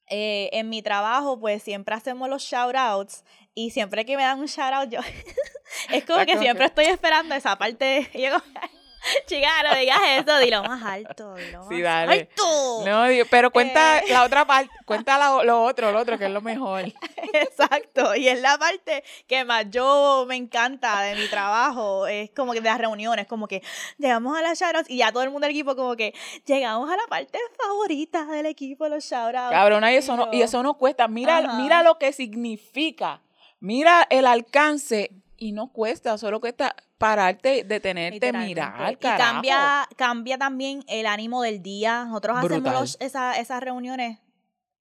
[0.09, 4.47] eh, en mi trabajo, pues siempre hacemos los shoutouts y siempre que me dan un
[4.47, 5.01] shoutout, yo
[5.91, 8.11] es como que siempre estoy esperando esa parte.
[9.27, 12.29] Chica, no digas eso, dilo más alto, dilo sí, dale.
[12.31, 12.83] alto.
[12.85, 14.05] No, pero cuenta eh.
[14.09, 16.85] la otra parte, cuenta lo, otro, lo otro, que es lo mejor.
[17.33, 22.53] Exacto, y es la parte que más yo me encanta de mi trabajo, es como
[22.53, 23.63] que de las reuniones, como que
[23.99, 26.15] llegamos a las shoutouts y ya todo el mundo del equipo como que
[26.47, 29.51] llegamos a la parte favorita del equipo, los shoutouts.
[29.51, 33.23] Cabrona, y eso, no, y eso no cuesta, mira, mira lo que significa,
[33.61, 40.85] mira el alcance y no cuesta, solo cuesta pararte, detenerte, mirar, Y cambia, cambia también
[40.89, 42.05] el ánimo del día.
[42.05, 44.19] Nosotros hacemos esas reuniones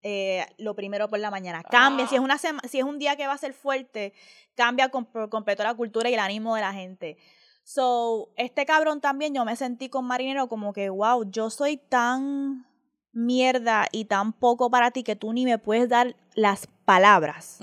[0.04, 1.64] eh, lo primero por la mañana.
[1.64, 2.24] Cambia, si, es ah.
[2.24, 4.14] una si es un día que va a ser fuerte,
[4.54, 7.18] cambia por completo la cultura y el ánimo de la gente.
[7.64, 12.68] So, este cabrón también, yo me sentí con Marinero como que, wow, yo soy tan
[13.14, 17.60] mierda y tan poco para ti que tú ni me puedes dar las palabras.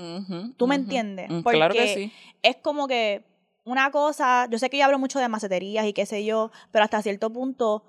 [0.57, 1.29] ¿Tú me entiendes?
[1.29, 2.13] Mm, Porque claro que sí.
[2.41, 3.23] es como que
[3.63, 6.83] una cosa, yo sé que yo hablo mucho de maceterías y qué sé yo, pero
[6.83, 7.83] hasta cierto punto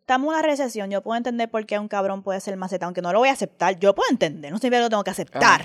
[0.00, 3.02] estamos en una recesión, yo puedo entender por qué un cabrón puede ser maceta, aunque
[3.02, 5.64] no lo voy a aceptar, yo puedo entender, no siempre lo tengo que aceptar.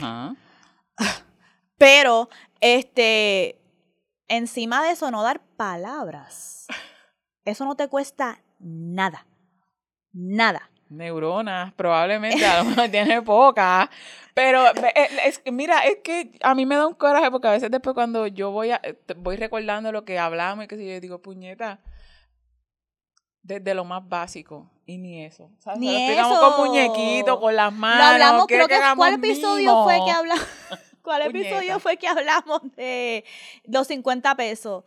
[1.77, 2.29] Pero,
[2.60, 3.60] este,
[4.27, 6.65] encima de eso, no dar palabras.
[7.45, 9.27] Eso no te cuesta nada.
[10.12, 13.89] Nada neuronas, probablemente a lo mejor tiene pocas,
[14.38, 17.71] pero eh, es, mira, es que a mí me da un coraje porque a veces
[17.71, 18.80] después cuando yo voy a,
[19.15, 21.80] voy recordando lo que hablamos y que si yo digo, puñeta,
[23.41, 25.50] desde lo más básico y ni eso.
[25.78, 26.39] Ni eso.
[26.39, 27.97] con muñequitos, con las manos.
[27.97, 30.45] Lo hablamos, creo que, ¿cuál episodio fue que hablamos?
[31.02, 33.26] ¿Cuál episodio fue que hablamos de
[33.63, 34.84] los 50 pesos?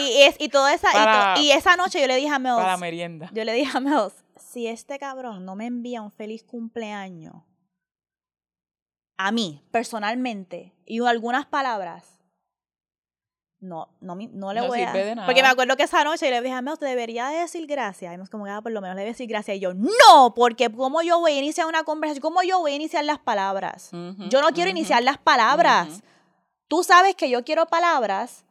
[0.00, 2.56] Y, es, y toda esa, y, esa noche yo le dije a Meos.
[2.56, 3.28] Para la merienda.
[3.34, 7.34] Yo le dije a Meos, si este cabrón no me envía un feliz cumpleaños
[9.16, 12.12] a mí, personalmente, y algunas palabras,
[13.62, 14.92] no, no, no le voy a...
[14.92, 15.24] De nada.
[15.26, 18.12] Porque me acuerdo que esa noche le dije, a usted debería decir gracias.
[18.12, 19.56] Y me como, ah, por lo menos le voy a decir gracias.
[19.56, 22.74] Y yo, no, porque como yo voy a iniciar una conversación, ¿cómo yo voy a
[22.74, 23.90] iniciar las palabras?
[23.92, 26.02] yo no quiero iniciar las palabras.
[26.66, 28.44] Tú sabes que yo quiero palabras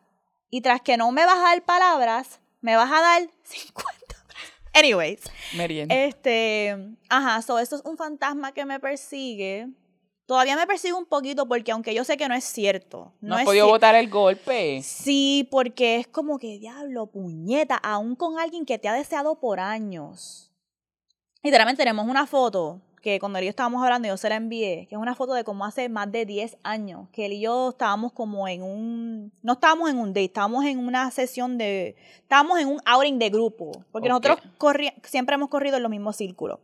[0.49, 4.15] y tras que no me vas a dar palabras, me vas a dar 50
[4.73, 5.23] Anyways.
[5.57, 5.93] Merienda.
[5.93, 9.67] Este, ajá, so esto es un fantasma que me persigue.
[10.25, 13.13] Todavía me persigue un poquito porque aunque yo sé que no es cierto.
[13.19, 14.81] No, has podido botar el golpe.
[14.83, 19.59] Sí, porque es como que diablo, puñeta, aún con alguien que te ha deseado por
[19.59, 20.51] años.
[21.43, 24.85] Literalmente tenemos una foto que cuando él y yo estábamos hablando, yo se la envié,
[24.87, 27.69] que es una foto de como hace más de 10 años, que él y yo
[27.69, 32.59] estábamos como en un, no estábamos en un date, estábamos en una sesión de, estábamos
[32.59, 34.37] en un outing de grupo, porque nosotros
[35.03, 36.59] siempre hemos corrido en los mismos círculos.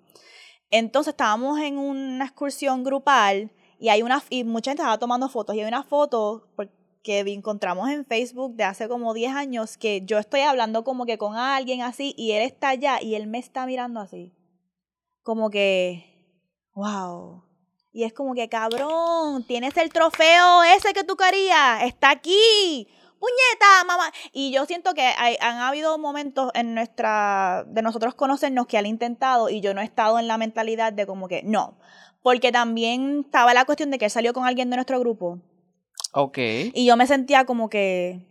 [0.69, 5.55] Entonces estábamos en una excursión grupal y hay una, y mucha gente estaba tomando fotos
[5.55, 6.47] y hay una foto
[7.03, 11.17] que encontramos en Facebook de hace como 10 años que yo estoy hablando como que
[11.17, 14.33] con alguien así y él está allá y él me está mirando así.
[15.23, 16.03] Como que,
[16.73, 17.43] wow.
[17.93, 22.87] Y es como que, cabrón, tienes el trofeo ese que tú querías, está aquí.
[23.19, 24.11] Puñeta, mamá.
[24.31, 28.85] Y yo siento que hay, han habido momentos en nuestra, de nosotros conocernos que han
[28.85, 31.79] intentado y yo no he estado en la mentalidad de como que, no.
[32.21, 35.39] Porque también estaba la cuestión de que él salió con alguien de nuestro grupo.
[36.13, 36.37] Ok.
[36.73, 38.25] Y yo me sentía como que...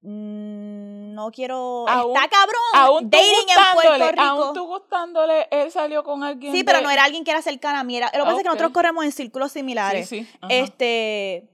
[0.00, 1.84] Mm, no quiero.
[1.88, 2.62] está cabrón.
[2.74, 4.22] Aún dating en Puerto Rico.
[4.22, 6.52] Aún tú gustándole, él salió con alguien.
[6.52, 7.96] Sí, pero no era alguien que era cercano a mí.
[7.96, 10.08] Era, lo que pasa es que nosotros corremos en círculos similares.
[10.08, 10.38] Sí, sí.
[10.48, 11.50] Este.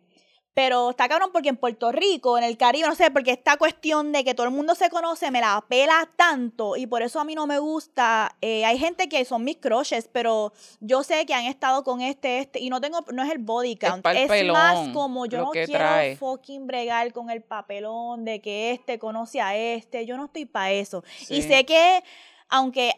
[0.55, 4.13] Pero está cabrón porque en Puerto Rico, en el Caribe, no sé, porque esta cuestión
[4.13, 7.25] de que todo el mundo se conoce me la pela tanto y por eso a
[7.25, 8.37] mí no me gusta.
[8.41, 12.39] Eh, hay gente que son mis crushes, pero yo sé que han estado con este,
[12.39, 14.07] este, y no tengo, no es el body count.
[14.15, 19.41] Es, más como yo no quiero fucking bregar con el papelón de que este conoce
[19.41, 20.07] a este.
[20.07, 21.03] Yo no estoy para eso.
[21.29, 22.05] Y sé que,
[22.49, 22.93] aunque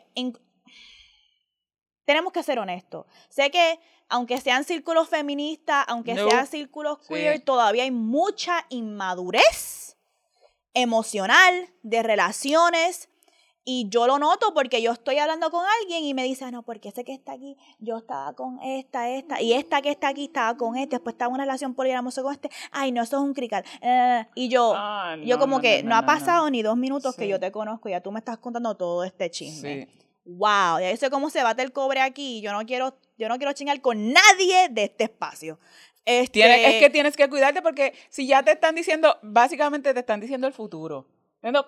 [2.05, 7.85] tenemos que ser honestos, sé que aunque sean círculos feministas, aunque sean círculos queer, todavía
[7.85, 9.97] hay mucha inmadurez
[10.75, 13.09] emocional, de relaciones.
[13.69, 16.63] Y yo lo noto porque yo estoy hablando con alguien y me dice, ah, no,
[16.63, 20.27] porque ese que está aquí, yo estaba con esta, esta, y esta que está aquí
[20.27, 23.23] estaba con este, después estaba en una relación poliamorosa con este, ay, no, eso es
[23.25, 23.65] un crical.
[23.81, 27.27] Eh, y yo, Ah, yo como no, que no, ha pasado ni dos minutos que
[27.27, 29.89] yo te conozco y ya tú me estás contando todo este chisme.
[29.89, 30.07] Sí.
[30.27, 32.41] Wow, ya yo sé cómo se bate el cobre aquí.
[32.43, 35.59] Yo no quiero, yo no quiero chingar con nadie de este espacio.
[36.05, 40.01] Este, Tienes- es que tienes que cuidarte porque si ya te están diciendo, básicamente te
[40.01, 41.07] están diciendo el futuro.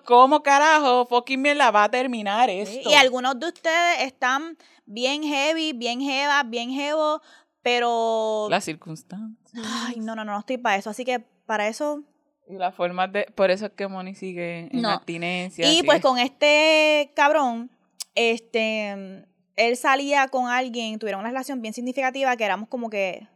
[0.05, 2.89] ¿Cómo carajo fucking mierda va a terminar esto?
[2.89, 7.21] Y algunos de ustedes están bien heavy, bien jevas, bien jevo,
[7.61, 8.47] pero...
[8.49, 9.53] Las circunstancias.
[9.87, 10.89] Ay, no, no, no, no estoy para eso.
[10.89, 12.03] Así que para eso...
[12.49, 13.25] Y las formas de...
[13.35, 14.89] Por eso es que Moni sigue en No.
[14.89, 15.71] abstinencia.
[15.71, 17.69] Y pues con este cabrón,
[18.15, 19.25] este,
[19.59, 23.27] él salía con alguien, tuvieron una relación bien significativa que éramos como que...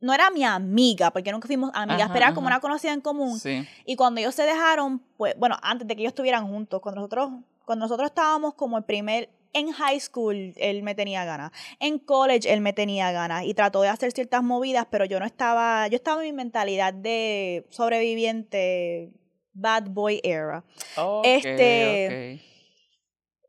[0.00, 2.56] No era mi amiga, porque nunca fuimos amigas, Ajá, pero era como ajá.
[2.56, 3.38] una conocida en común.
[3.40, 3.66] Sí.
[3.86, 7.30] Y cuando ellos se dejaron, pues, bueno, antes de que ellos estuvieran juntos, cuando nosotros,
[7.64, 11.52] cuando nosotros estábamos como el primer, en high school, él me tenía ganas.
[11.80, 13.44] En college, él me tenía ganas.
[13.44, 16.92] Y trató de hacer ciertas movidas, pero yo no estaba, yo estaba en mi mentalidad
[16.92, 19.10] de sobreviviente,
[19.54, 20.64] bad boy era.
[20.96, 22.53] Ok, Este- ok.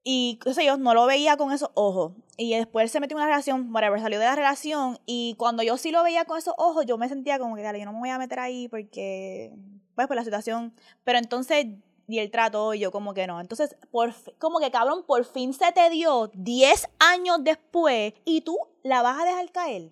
[0.07, 2.13] Y qué sé yo, no lo veía con esos ojos.
[2.37, 4.99] Y después él se metió en una relación, whatever, salió de la relación.
[5.07, 7.79] Y cuando yo sí lo veía con esos ojos, yo me sentía como que, dale,
[7.79, 9.51] yo no me voy a meter ahí porque,
[9.95, 10.75] pues, por la situación.
[11.03, 11.65] Pero entonces,
[12.07, 13.41] y el trato, y yo como que no.
[13.41, 18.59] Entonces, por, como que cabrón, por fin se te dio 10 años después y tú
[18.83, 19.91] la vas a dejar caer.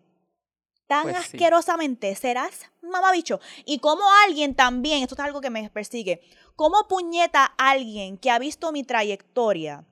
[0.86, 1.21] Tan Pues sí.
[1.23, 3.39] asquerosamente, serás mamabicho.
[3.65, 6.21] Y como alguien también, esto es algo que me persigue,
[6.56, 9.86] como puñeta alguien que ha visto mi trayectoria,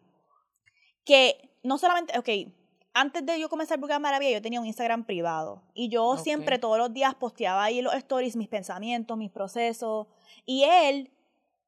[1.05, 2.53] que no solamente, ok,
[2.93, 5.63] antes de yo comenzar Burger Maravilla, yo tenía un Instagram privado.
[5.73, 10.07] Y yo siempre, todos los días, posteaba ahí los stories mis pensamientos, mis procesos.
[10.45, 11.09] Y él,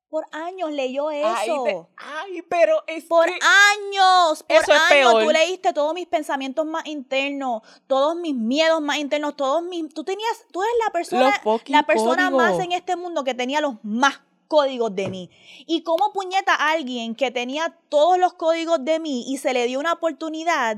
[0.09, 1.89] por años, leyó eso.
[1.95, 5.23] Ay, pero es Por que- años, por Eso es años, peor.
[5.23, 10.03] tú leíste todos mis pensamientos más internos, todos mis miedos más internos, todos mis, tú
[10.03, 14.19] tenías, tú eres la persona, la persona más en este mundo que tenía los más
[14.53, 15.31] códigos de mí.
[15.65, 19.79] Y cómo puñeta alguien que tenía todos los códigos de mí y se le dio
[19.79, 20.77] una oportunidad,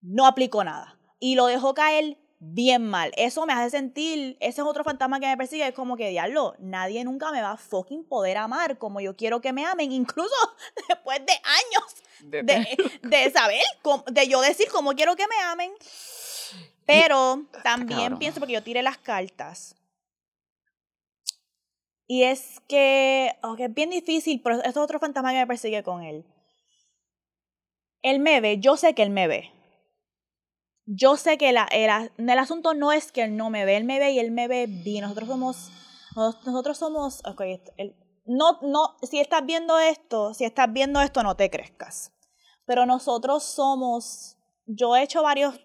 [0.00, 0.98] no aplicó nada.
[1.20, 3.12] Y lo dejó caer bien mal.
[3.16, 6.54] Eso me hace sentir, ese es otro fantasma que me persigue, es como que, diablo,
[6.58, 10.34] nadie nunca me va a fucking poder amar como yo quiero que me amen, incluso
[10.88, 11.84] después de años
[12.20, 13.62] de- de, de saber,
[14.10, 15.70] de yo decir cómo quiero que me amen.
[16.86, 18.18] Pero también cabrón.
[18.18, 19.74] pienso, porque yo tiré las cartas.
[22.06, 25.82] Y es que, ok, es bien difícil, pero esto es otro fantasma que me persigue
[25.82, 26.24] con él.
[28.02, 29.50] Él me ve, yo sé que él me ve.
[30.86, 33.84] Yo sé que la, el, el asunto no es que él no me ve, él
[33.84, 35.02] me ve y él me ve bien.
[35.02, 35.70] Nosotros somos,
[36.14, 37.40] nos- nosotros somos, ok,
[37.78, 42.12] el- no, no, si estás viendo esto, si estás viendo esto, no te crezcas.
[42.66, 44.36] Pero nosotros somos,
[44.66, 45.58] yo he hecho varios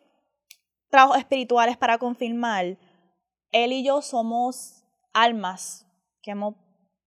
[0.89, 2.78] trabajos espirituales para confirmar,
[3.52, 5.86] él y yo somos almas
[6.30, 6.56] que hemos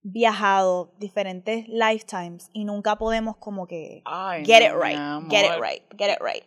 [0.01, 5.61] viajado diferentes lifetimes y nunca podemos como que Ay, get no, it right, get it
[5.61, 6.43] right, get it right.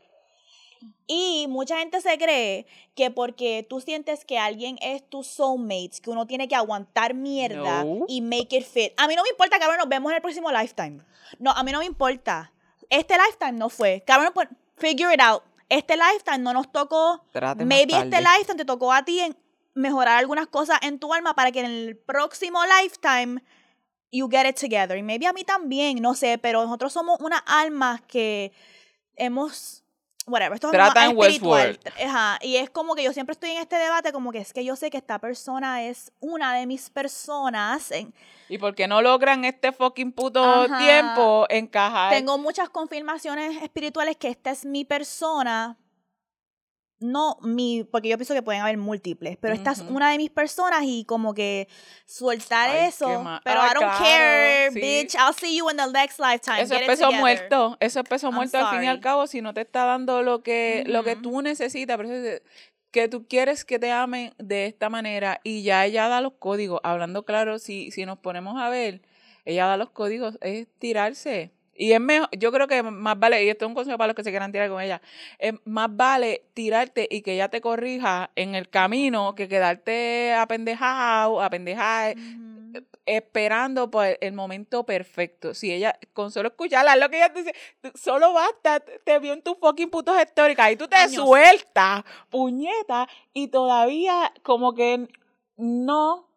[1.06, 6.10] Y mucha gente se cree que porque tú sientes que alguien es tu soulmate, que
[6.10, 8.04] uno tiene que aguantar mierda No.
[8.08, 8.92] y make it fit.
[8.96, 11.00] A mí no me importa, cabrón, nos vemos en el próximo lifetime.
[11.38, 12.52] No, a mí no me importa.
[12.90, 14.02] Este lifetime no fue.
[14.06, 15.42] Cabrón, pues, figure it out.
[15.68, 17.24] Este lifetime no nos tocó.
[17.32, 19.36] Trate Maybe este lifetime te tocó a ti en
[19.76, 23.42] mejorar algunas cosas en tu alma para que en el próximo lifetime
[24.10, 24.96] you get it together.
[24.96, 28.52] Y maybe a mí también, no sé, pero nosotros somos unas almas que
[29.16, 29.82] hemos
[30.28, 31.78] whatever, esto es Trata más en espiritual.
[32.04, 34.64] Ajá, y es como que yo siempre estoy en este debate como que es que
[34.64, 37.92] yo sé que esta persona es una de mis personas.
[37.92, 38.12] en-
[38.48, 40.78] ¿Y por qué no logran este fucking puto Ajá.
[40.78, 42.12] tiempo encajar?
[42.12, 45.76] tengo muchas confirmaciones espirituales que esta es mi persona.
[46.98, 50.30] No mi, porque yo pienso que pueden haber múltiples, pero esta es una de mis
[50.30, 51.68] personas y como que
[52.06, 53.06] soltar Ay, eso.
[53.44, 54.80] Pero I don't claro, care, sí.
[54.80, 55.14] bitch.
[55.14, 56.62] I'll see you in the next lifetime.
[56.62, 59.26] Eso es Get peso muerto, eso es peso I'm muerto al fin y al cabo
[59.26, 62.42] si no te está dando lo que, lo que tú necesitas, pero eso es
[62.90, 66.80] que tú quieres que te amen de esta manera y ya ella da los códigos,
[66.82, 69.02] hablando claro, si, si nos ponemos a ver,
[69.44, 71.52] ella da los códigos, es tirarse.
[71.78, 74.16] Y es mejor, yo creo que más vale, y esto es un consejo para los
[74.16, 75.00] que se quieran tirar con ella,
[75.38, 81.42] es más vale tirarte y que ella te corrija en el camino que quedarte apendejado,
[81.42, 82.84] apendejar, Ujú.
[83.04, 85.54] esperando por el momento perfecto.
[85.54, 87.54] Si ella, con solo escucharla, es lo que ella te dice,
[87.94, 91.14] solo basta, te vio en tus fucking putos históricas y tú te Años.
[91.14, 95.08] sueltas, puñeta, y todavía como que
[95.56, 96.28] no,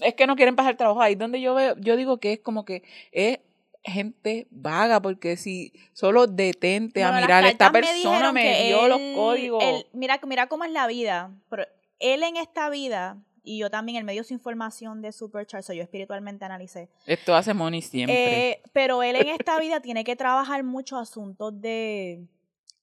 [0.00, 2.64] es que no quieren pasar trabajo ahí donde yo veo, yo digo que es como
[2.64, 3.38] que es
[3.82, 9.64] gente vaga, porque si solo detente a mirar, esta persona me, dio los códigos.
[9.92, 11.32] mira, mira cómo es la vida.
[11.48, 11.64] Pero
[11.98, 15.82] él en esta vida, y yo también, en medio de su información de Supercharge, yo
[15.82, 16.90] espiritualmente analicé.
[17.06, 18.50] Esto hace Money siempre.
[18.50, 22.26] Eh, pero él en esta vida tiene que trabajar muchos asuntos de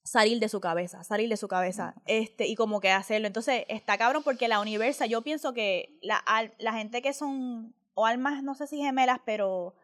[0.04, 3.28] salir de su cabeza, salir de su cabeza, este, y como que hacerlo.
[3.28, 6.24] Entonces, está cabrón porque la universa, yo pienso que la,
[6.60, 9.76] la gente que son, o almas, no sé si gemelas, pero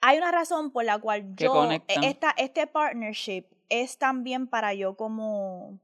[0.00, 4.96] hay una razón por la cual yo, e, esta, este partnership es también para yo
[4.96, 5.78] como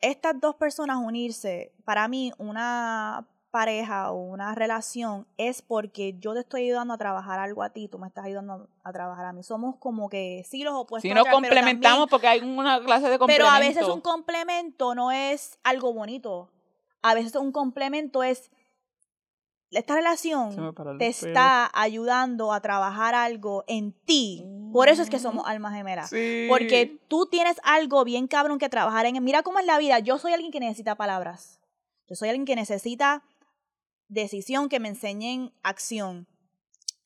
[0.00, 6.40] estas dos personas unirse, para mí una pareja o una relación es porque yo te
[6.40, 9.42] estoy ayudando a trabajar algo a ti, tú me estás ayudando a trabajar a mí.
[9.42, 11.08] Somos como que sí los opuestos.
[11.08, 13.46] Si nos complementamos porque hay una clase de complemento.
[13.46, 16.50] Pero a veces un complemento no es algo bonito.
[17.00, 18.50] A veces un complemento es
[19.76, 24.44] esta relación te está ayudando a trabajar algo en ti.
[24.72, 25.48] Por eso es que somos mm.
[25.48, 26.10] almas gemelas.
[26.48, 29.22] Porque tú tienes algo bien cabrón que trabajar en.
[29.22, 29.98] Mira cómo es la vida.
[29.98, 31.60] Yo soy alguien que necesita palabras.
[32.08, 33.22] Yo soy alguien que necesita
[34.08, 36.26] decisión, que me enseñen acción.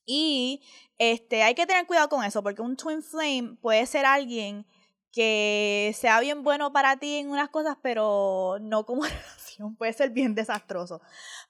[0.05, 0.61] Y
[0.97, 4.65] este, hay que tener cuidado con eso, porque un twin flame puede ser alguien
[5.11, 10.11] que sea bien bueno para ti en unas cosas, pero no como relación, puede ser
[10.11, 11.01] bien desastroso.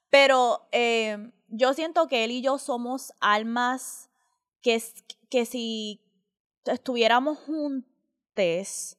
[0.09, 4.09] Pero eh, yo siento que él y yo somos almas
[4.61, 4.81] que,
[5.29, 6.01] que si
[6.65, 8.97] estuviéramos juntos,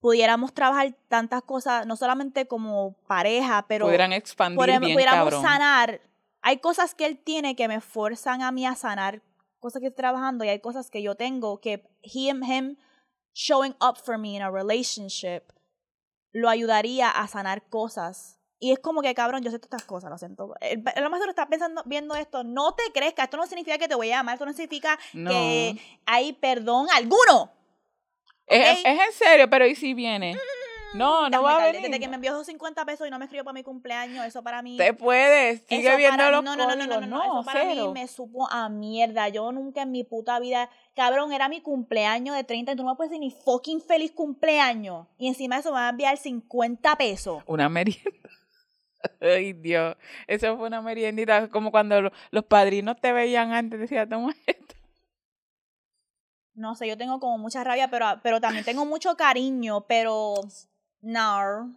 [0.00, 6.00] pudiéramos trabajar tantas cosas, no solamente como pareja, pero pudieran expandir pudiéramos sanar.
[6.42, 9.22] Hay cosas que él tiene que me fuerzan a mí a sanar
[9.58, 12.76] cosas que estoy trabajando y hay cosas que yo tengo que him, him
[13.36, 15.52] showing up for me in a relationship
[16.32, 20.10] lo ayudaría a sanar cosas y es como que, cabrón, yo sé todas estas cosas,
[20.10, 20.54] lo siento.
[20.60, 23.94] El, el maestro está pensando, viendo esto, no te crezca, esto no significa que te
[23.94, 27.52] voy a llamar, esto no significa que hay perdón alguno.
[28.46, 30.38] Es, es, en serio, pero ¿y si viene?
[30.96, 31.82] No, no va a venir.
[31.82, 34.62] Desde que me envió 50 pesos y no me escribió para mi cumpleaños, eso para
[34.62, 34.76] mí.
[34.76, 38.08] Te puedes, sigue viendo los no, no, no, no, no, no, eso para mí me
[38.08, 39.28] supo a mierda.
[39.28, 42.90] Yo nunca en mi puta vida, cabrón, era mi cumpleaños de 30 y tú no
[42.90, 45.06] me puedes decir ni fucking feliz cumpleaños.
[45.18, 47.42] Y encima de eso me va a enviar 50 pesos.
[47.46, 48.10] Una merienda.
[49.20, 49.96] Ay, Dios.
[50.26, 54.74] Eso fue una meriendita, como cuando los padrinos te veían antes, decía, toma esto.
[56.54, 60.36] No sé, yo tengo como mucha rabia, pero, pero también tengo mucho cariño, pero
[61.06, 61.74] no.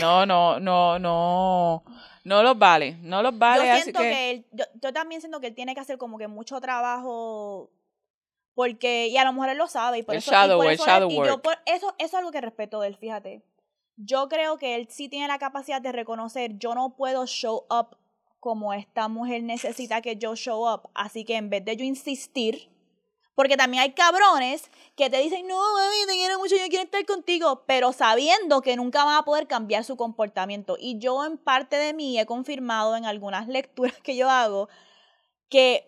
[0.00, 1.84] No, no, no, no.
[2.24, 3.68] No los vale, no los vale.
[3.68, 6.60] Yo siento que, él, yo, también siento que él tiene que hacer como que mucho
[6.60, 7.70] trabajo
[8.54, 11.94] porque, y a lo mejor él lo sabe, y por eso, shadow, y eso, eso,
[11.98, 13.42] es algo que respeto de él, fíjate
[13.96, 17.96] yo creo que él sí tiene la capacidad de reconocer, yo no puedo show up
[18.40, 20.90] como esta mujer necesita que yo show up.
[20.94, 22.68] Así que en vez de yo insistir,
[23.36, 27.04] porque también hay cabrones que te dicen, no, mami, te quiero mucho, yo quiero estar
[27.04, 30.76] contigo, pero sabiendo que nunca van a poder cambiar su comportamiento.
[30.80, 34.68] Y yo en parte de mí he confirmado en algunas lecturas que yo hago
[35.48, 35.86] que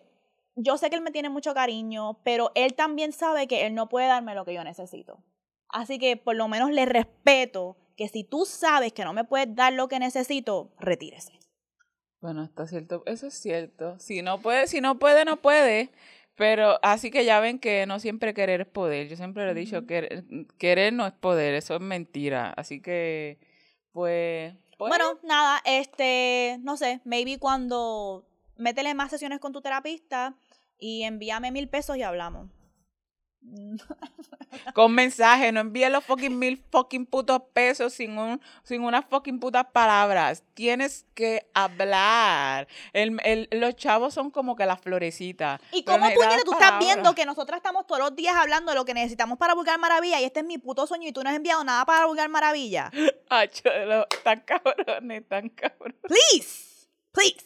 [0.55, 3.89] yo sé que él me tiene mucho cariño, pero él también sabe que él no
[3.89, 5.23] puede darme lo que yo necesito.
[5.69, 9.53] Así que por lo menos le respeto que si tú sabes que no me puedes
[9.55, 11.39] dar lo que necesito, retírese.
[12.21, 13.97] Bueno, está cierto, eso es cierto.
[13.99, 15.89] Si no puede, si no puede, no puede.
[16.39, 19.09] Pero así que ya ven que no siempre querer es poder.
[19.09, 20.23] Yo siempre le he dicho que
[20.57, 22.53] querer no es poder, eso es mentira.
[22.55, 23.39] Así que,
[23.91, 24.87] pues, pues.
[24.87, 28.25] Bueno, nada, este, no sé, maybe cuando
[28.55, 30.33] métele más sesiones con tu terapista
[30.77, 32.49] y envíame mil pesos y hablamos.
[34.73, 39.39] Con mensaje, no envíes los fucking mil fucking putos pesos sin, un, sin unas fucking
[39.39, 40.43] putas palabras.
[40.53, 42.67] Tienes que hablar.
[42.93, 45.61] El, el, los chavos son como que las florecitas.
[45.71, 48.85] ¿Y cómo puñetas tú estás viendo que nosotros estamos todos los días hablando de lo
[48.85, 51.35] que necesitamos para Vulgar Maravilla y este es mi puto sueño y tú no has
[51.35, 52.91] enviado nada para Vulgar Maravilla?
[53.29, 53.49] Ay,
[54.23, 55.97] tan cabrones, tan cabrones.
[56.01, 57.45] Please, please.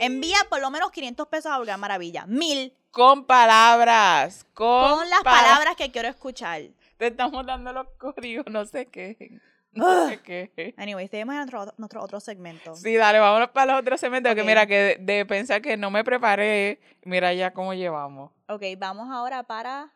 [0.00, 2.26] envía por lo menos 500 pesos a Vulgar Maravilla.
[2.26, 4.46] Mil con palabras.
[4.54, 6.62] Con, las palabras que quiero escuchar.
[6.98, 9.40] Te estamos dando los códigos, no sé qué.
[9.72, 10.74] No sé qué.
[10.76, 12.76] Anyway, seguimos en nuestro, otro segmento.
[12.76, 14.34] Sí, dale, vámonos para los otros segmentos.
[14.34, 18.30] Que mira, que de, pensar que no me preparé, mira ya cómo llevamos.
[18.48, 19.90] Ok, vamos ahora para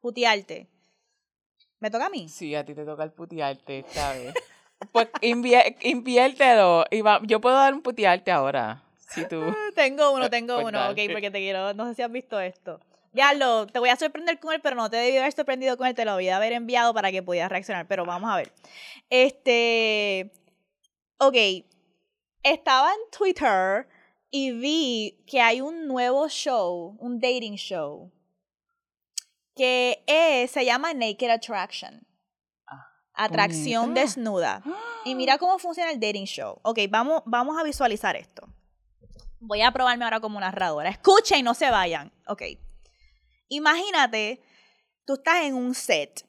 [0.00, 0.66] putearte.
[1.78, 2.28] ¿Me toca a mí?
[2.30, 4.34] Sí, a ti te toca el putearte esta vez.
[4.92, 6.86] pues inviértelo.
[6.90, 8.87] Y yo puedo dar un putearte ahora.
[9.74, 12.80] Tengo uno, tengo pues uno, ok, porque te quiero, no sé si has visto esto.
[13.12, 15.86] Ya lo, te voy a sorprender con él, pero no te debí haber sorprendido con
[15.86, 18.52] él, te lo voy a haber enviado para que pudieras reaccionar, pero vamos a ver.
[19.08, 20.30] Este,
[21.18, 21.36] ok,
[22.42, 23.88] estaba en Twitter
[24.30, 28.12] y vi que hay un nuevo show, un dating show,
[29.56, 32.06] que es, se llama Naked Attraction.
[32.66, 34.62] Ah, Atracción desnuda.
[35.04, 36.60] Y mira cómo funciona el dating show.
[36.62, 38.48] Ok, vamos, vamos a visualizar esto.
[39.40, 40.90] Voy a probarme ahora como narradora.
[40.90, 42.12] Escuchen y no se vayan.
[42.26, 42.42] Ok.
[43.48, 44.42] Imagínate,
[45.04, 46.26] tú estás en un set.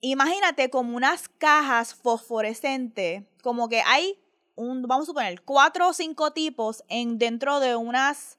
[0.00, 3.24] Imagínate como unas cajas fosforescentes.
[3.42, 4.18] Como que hay
[4.54, 8.38] un, vamos a suponer, cuatro o cinco tipos en, dentro de unas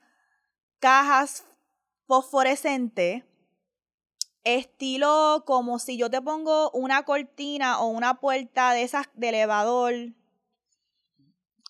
[0.80, 1.46] cajas
[2.08, 3.24] fosforescentes.
[4.44, 9.94] Estilo como si yo te pongo una cortina o una puerta de esas de elevador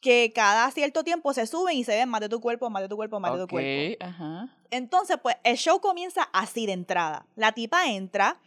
[0.03, 2.89] que cada cierto tiempo se suben y se ven más de tu cuerpo, más de
[2.89, 4.05] tu cuerpo, más de tu cuerpo.
[4.05, 4.49] Ajá.
[4.69, 7.25] Entonces, pues el show comienza así de entrada.
[7.35, 8.41] La tipa entra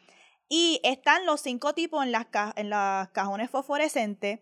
[0.50, 4.40] y están los cinco tipos en las, ca- en las cajones fosforescentes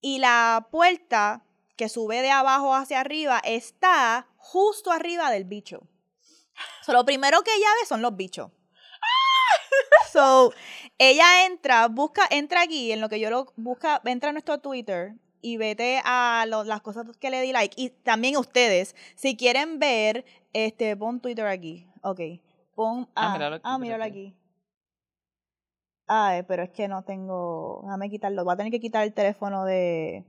[0.00, 1.44] y la puerta
[1.76, 5.86] que sube de abajo hacia arriba está justo arriba del bicho.
[6.84, 8.50] So, lo primero que ella ve son los bichos.
[10.12, 10.52] So,
[10.98, 15.14] ella entra, busca, entra aquí, en lo que yo lo busca, entra a nuestro Twitter
[15.44, 17.74] y vete a lo- las cosas que le di like.
[17.80, 20.24] Y también ustedes, si quieren ver,
[20.54, 21.86] este, pon Twitter aquí.
[22.02, 22.20] Ok.
[22.74, 24.34] Pon, Ah, ah, míralo aquí, ah, míralo aquí.
[26.06, 27.80] Ay, pero es que no tengo.
[27.84, 28.44] Déjame quitarlo.
[28.44, 30.24] Voy a tener que quitar el teléfono de,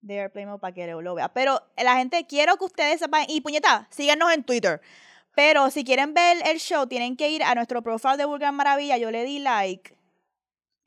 [0.00, 1.28] de Airplane Mode para que lo vea.
[1.28, 3.24] Pero la gente, quiero que ustedes sepan.
[3.28, 4.80] Y puñeta, síganos en Twitter.
[5.34, 8.96] Pero si quieren ver el show, tienen que ir a nuestro profile de Vulgar Maravilla.
[8.98, 9.94] Yo le di like.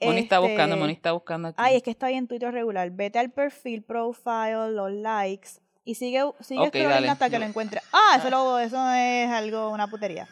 [0.07, 1.55] Moni está buscando, Este, Moni está buscando aquí.
[1.59, 2.89] Ay, es que está ahí en Twitter regular.
[2.91, 5.49] Vete al perfil, profile, los likes.
[5.83, 7.09] Y sigue, sigue Ok, scrolling dale.
[7.09, 7.83] hasta que lo encuentres.
[7.91, 10.27] Ah, eso, lo- eso es algo, una putería.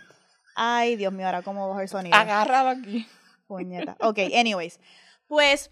[0.56, 2.16] Ay, Dios mío, ahora cómo bajo el sonido.
[2.16, 3.08] Agarraba aquí.
[3.48, 3.98] Puñeta.
[4.02, 4.80] Ok, anyways.
[5.28, 5.72] Pues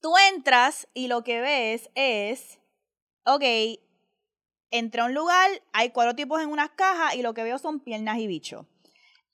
[0.00, 2.58] tú entras y lo que ves es,
[3.24, 3.42] ok,
[4.70, 7.80] entré a un lugar, hay cuatro tipos en unas cajas y lo que veo son
[7.80, 8.66] piernas y bichos.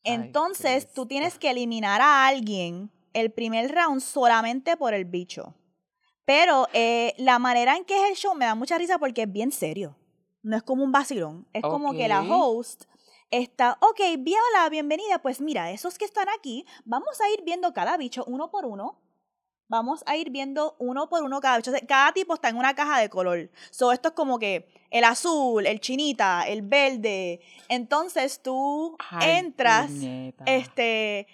[0.05, 5.55] Ay, Entonces tú tienes que eliminar a alguien el primer round solamente por el bicho.
[6.25, 9.33] Pero eh, la manera en que es el show me da mucha risa porque es
[9.33, 9.97] bien serio.
[10.43, 11.47] No es como un vacilón.
[11.53, 12.85] Es como que la host
[13.31, 15.21] está, ok, hola, bienvenida.
[15.21, 19.01] Pues mira, esos que están aquí, vamos a ir viendo cada bicho uno por uno.
[19.69, 21.73] Vamos a ir viendo uno por uno cada bicho.
[21.87, 23.51] Cada tipo está en una caja de color.
[23.71, 27.41] So, esto es como que el azul, el chinita, el verde.
[27.69, 30.45] Entonces tú Ay, entras puñeta.
[30.47, 31.27] este,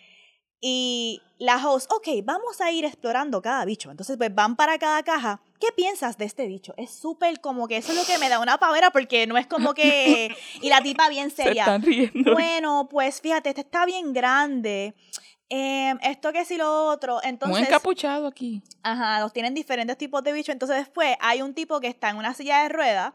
[0.67, 3.91] y la host, ok, vamos a ir explorando cada bicho.
[3.91, 5.43] Entonces, pues van para cada caja.
[5.61, 6.73] ¿Qué piensas de este bicho?
[6.79, 9.47] Es súper como que eso es lo que me da una pavera porque no es
[9.47, 10.35] como que.
[10.63, 11.65] Y la tipa bien Se seria.
[11.65, 12.33] están riendo.
[12.33, 14.95] Bueno, pues fíjate, este está bien grande.
[15.51, 17.17] Em, esto que sí lo otro.
[17.17, 17.69] Muy Entonces.
[17.69, 18.63] encapuchado aquí.
[18.83, 20.55] Ajá, los tienen diferentes tipos de bichos.
[20.55, 23.13] Entonces después hay un tipo que está en una silla de ruedas,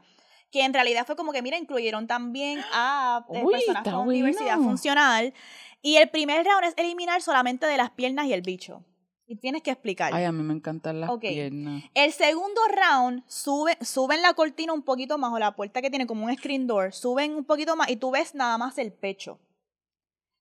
[0.52, 4.58] que en realidad fue como que, mira, incluyeron también a eh, Uy, personas con diversidad
[4.58, 4.64] bueno.
[4.70, 5.34] funcional.
[5.82, 8.84] Y el primer round es eliminar solamente de las piernas y el bicho.
[9.26, 10.14] Y tienes que explicar.
[10.14, 11.84] Ay, a mí me encantan las piernas.
[11.94, 16.08] El segundo round, sube, suben la cortina un poquito más, o la puerta que tiene
[16.08, 19.40] como un screen door, suben un poquito más y tú ves nada más el pecho.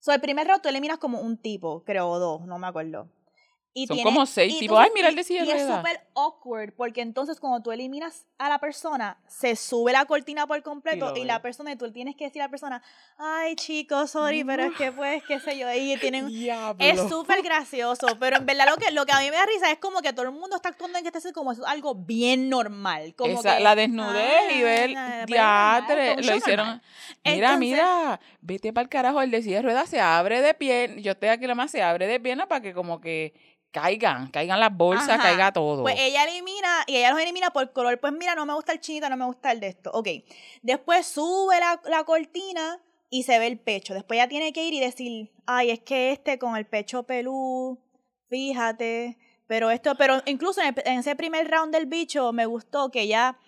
[0.01, 3.09] So, el primer round tú eliminas como un tipo, creo, o dos, no me acuerdo.
[3.83, 4.79] Y Son tiene- como seis y tipos.
[4.79, 8.27] Ay, mira el de silla de Y es súper awkward, porque entonces cuando tú eliminas
[8.39, 11.91] a la persona, se sube la cortina por completo Y y, la persona, y tú
[11.93, 12.83] tienes que decir a la persona,
[13.19, 16.27] ay chicos, sorry, pero es que pues, qué sé yo, y tienen...
[16.29, 16.77] Diablo.
[16.85, 19.71] Es súper gracioso, pero en verdad lo que, lo que a mí me da risa
[19.71, 21.95] es como que todo el mundo está actuando en que este es como es algo
[21.95, 23.15] bien normal.
[23.17, 26.67] Como Esa- que, la desnudez y ah, ver pues, diatre, un lo hicieron.
[26.67, 26.83] normal.
[27.25, 30.55] Mira, Entonces- mira, vete para el carajo, el de silla de ruedas se abre de
[30.55, 31.01] pierna.
[31.01, 33.35] Yo estoy aquí la más se abre de pierna para que como que
[33.71, 35.23] caigan, caigan las bolsas, Ajá.
[35.23, 35.83] caiga todo.
[35.83, 37.99] Pues ella elimina, y ella los elimina por color.
[38.01, 39.91] Pues mira, no me gusta el chinita, no me gusta el de esto.
[39.93, 40.09] Ok.
[40.63, 43.95] Después sube la, la cortina y se ve el pecho.
[43.95, 47.79] Después ella tiene que ir y decir, ay, es que este con el pecho pelú,
[48.29, 49.19] fíjate.
[49.47, 53.03] Pero esto, pero incluso en, el- en ese primer round del bicho me gustó que
[53.03, 53.39] ella,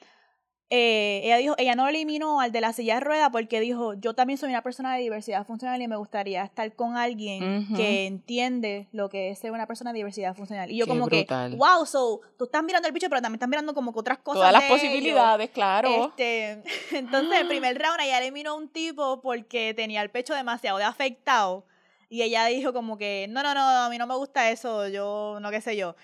[0.73, 4.15] eh, ella dijo, ella no eliminó al de la silla de rueda porque dijo, yo
[4.15, 8.87] también soy una persona de diversidad funcional y me gustaría estar con alguien que entiende
[8.93, 10.71] lo que es ser una persona de diversidad funcional.
[10.71, 11.51] Y yo Qué como brutal.
[11.51, 14.19] que, wow, so, tú estás mirando el bicho, pero también estás mirando como que otras
[14.19, 14.41] cosas.
[14.41, 16.07] Todas las posibilidades, claro.
[16.07, 16.63] Este,
[16.97, 20.85] entonces, el primer round ella eliminó a un tipo porque tenía el pecho demasiado de
[20.85, 21.65] afectado.
[22.13, 25.39] Y ella dijo como que, no, no, no, a mí no me gusta eso, yo,
[25.41, 25.95] no qué sé yo.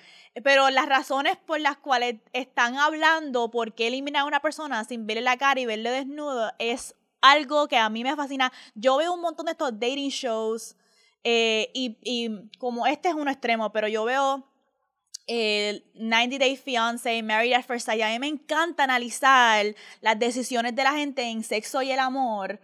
[0.44, 5.04] Pero las razones por las cuales están hablando por qué eliminar a una persona sin
[5.04, 8.52] verle la cara y verle desnudo es algo que a mí me fascina.
[8.76, 10.76] Yo veo un montón de estos dating shows
[11.24, 14.48] eh, y, y como este es uno extremo, pero yo veo
[15.26, 18.00] el 90 Day Fiancé, Married at First Sight.
[18.02, 22.60] A mí me encanta analizar las decisiones de la gente en sexo y el amor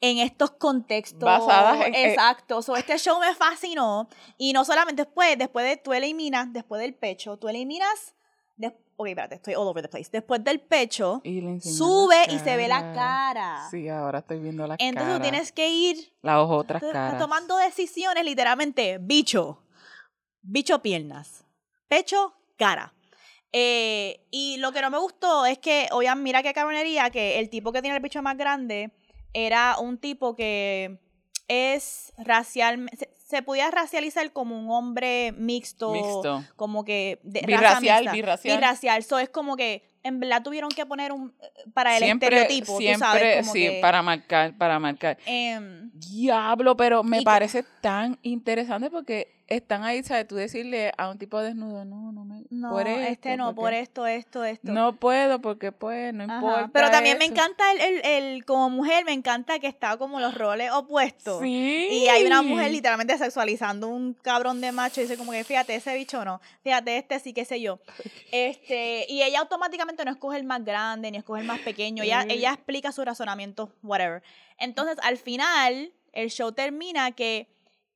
[0.00, 1.20] en estos contextos.
[1.20, 2.62] Basadas en- eh, Exacto.
[2.62, 4.08] So, este show me fascinó.
[4.38, 8.14] Y no solamente después, después de, tú eliminas, después del pecho, tú eliminas,
[8.56, 10.08] des- ok, espérate, estoy all over the place.
[10.10, 13.66] Después del pecho, Y sube y se ve la cara.
[13.70, 15.16] Sí, ahora estoy viendo la Entonces cara.
[15.16, 17.18] tú tienes que ir Las otras caras.
[17.18, 19.62] Tomando decisiones literalmente, bicho,
[20.42, 21.44] bicho piernas,
[21.88, 22.94] pecho, cara.
[23.52, 27.50] Eh, y lo que no me gustó es que, oigan, mira qué cabronería, que el
[27.50, 28.92] tipo que tiene el bicho más grande
[29.34, 30.98] era un tipo que
[31.48, 36.44] es racial, se, se podía racializar como un hombre mixto, Mixto.
[36.56, 37.46] como que de, raza
[37.80, 38.12] Birracial, mixta.
[38.12, 38.56] birracial.
[38.56, 39.02] birracial.
[39.04, 41.34] So, es como que en verdad tuvieron que poner un
[41.74, 45.18] para el siempre, estereotipo, siempre, tú sabes, como sí, que, para marcar, para marcar.
[45.26, 50.26] em, Diablo, pero me que- parece tan interesante porque están ahí, ¿sabes?
[50.26, 52.44] Tú decirle a un tipo desnudo, no, no me.
[52.50, 54.72] No, por este no, por esto, esto, esto.
[54.72, 56.70] No puedo porque pues, no Ajá, importa.
[56.72, 60.34] Pero también me encanta el, el, el- como mujer, me encanta que está como los
[60.36, 61.42] roles opuestos.
[61.42, 61.88] Sí.
[61.90, 65.74] Y hay una mujer literalmente sexualizando un cabrón de macho y dice como que fíjate,
[65.74, 67.80] ese bicho no, fíjate, este sí, qué sé yo.
[68.30, 72.24] Este, y ella automáticamente no escoge el más grande ni escoge el más pequeño, ella,
[72.24, 72.30] Mm.
[72.30, 74.22] ella explica su razonamiento, whatever.
[74.58, 77.48] Entonces, al final, el show termina que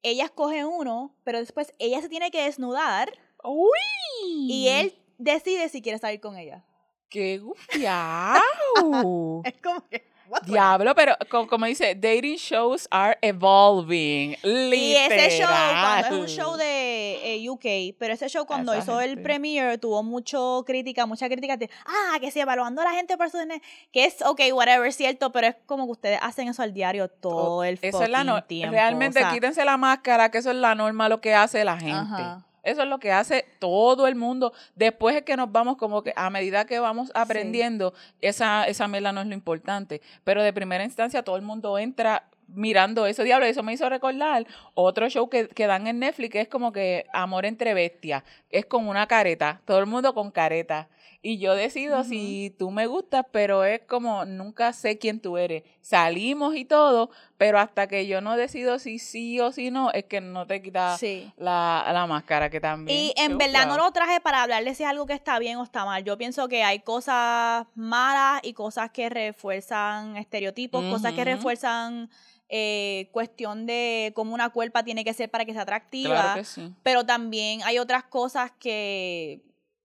[0.05, 3.11] ella escoge uno, pero después ella se tiene que desnudar
[3.43, 4.53] Uy.
[4.53, 6.65] y él decide si quiere salir con ella.
[7.09, 8.41] ¡Qué gufiao!
[9.45, 14.37] Es como que, what Diablo, pero co- como dice, dating shows are evolving.
[14.43, 16.29] Y ese show, cuando es un literal.
[16.47, 19.23] show de eh, UK, pero ese show cuando esa hizo el gente.
[19.23, 23.31] premiere tuvo mucho crítica, mucha crítica de, ah, que sí, evaluando a la gente por
[23.31, 23.61] su DNA",
[23.93, 27.65] que es, ok, whatever, cierto, pero es como que ustedes hacen eso al diario todo
[27.65, 28.73] el Eso es la no- tiempo.
[28.73, 31.77] Realmente o sea, quítense la máscara, que eso es la norma lo que hace la
[31.79, 31.93] gente.
[31.95, 32.47] Ajá.
[32.65, 34.53] Eso es lo que hace todo el mundo.
[34.75, 39.13] Después es que nos vamos como que a medida que vamos aprendiendo, esa, esa mierda
[39.13, 40.01] no es lo importante.
[40.25, 43.23] Pero de primera instancia todo el mundo entra mirando eso.
[43.23, 46.73] Diablo, eso me hizo recordar otro show que, que dan en Netflix, que es como
[46.73, 48.23] que Amor entre Bestias.
[48.51, 50.89] Es con una careta, todo el mundo con careta.
[51.27, 55.63] Y yo decido si tú me gustas, pero es como nunca sé quién tú eres.
[55.81, 57.09] Salimos y todo,
[57.39, 60.61] pero hasta que yo no decido si sí o si no, es que no te
[60.61, 61.33] quita Sí.
[61.39, 62.99] la, la máscara que también.
[62.99, 65.65] Y en verdad no lo traje para hablarles si es algo que está bien o
[65.65, 66.05] está mal.
[66.05, 72.11] Yo pienso que hay cosas malas y cosas que refuerzan estereotipos, cosas que refuerzan
[72.51, 76.15] eh, cuestión de cómo una cuerpa tiene que ser para que sea atractiva.
[76.21, 76.71] Claro que sí.
[76.83, 79.41] Pero también hay otras cosas que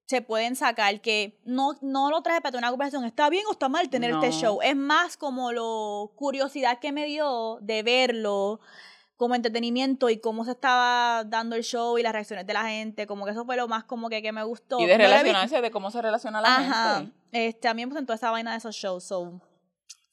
[0.10, 3.05] se pueden sacar que no, no lo traje para tener una conversación.
[3.05, 4.60] ¿Está bien o está mal tener este show?
[4.64, 8.60] Es más como lo curiosidad que me dio de verlo
[9.18, 13.05] como entretenimiento y cómo se estaba dando el show y las reacciones de la gente,
[13.05, 14.80] como que eso fue lo más como que, que me gustó.
[14.80, 16.95] Y de No relacionarse, de cómo se relaciona la Ajá.
[17.01, 17.14] gente.
[17.32, 19.03] Este, a mí me presentó esa vaina de esos shows.
[19.03, 19.39] So,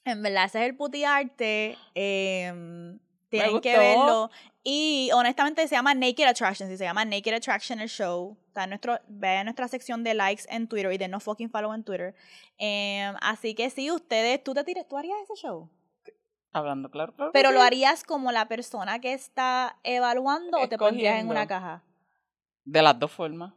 [0.04, 1.78] en verdad, ese es el puti arte.
[1.94, 2.98] em,
[3.30, 4.30] tienen que verlo.
[4.68, 6.68] Y honestamente se llama Naked Attraction.
[6.68, 8.36] Si se llama Naked Attraction el show.
[8.48, 11.72] Está en nuestro, ve nuestra sección de likes en Twitter y de no fucking follow
[11.72, 12.16] en Twitter.
[12.58, 15.70] Em, así que sí, ustedes, tú te tires, tú harías ese show.
[16.50, 17.30] Hablando, claro, claro.
[17.32, 21.84] Pero lo harías como la persona que está evaluando o te pondrías en una caja.
[22.64, 23.52] De las dos formas.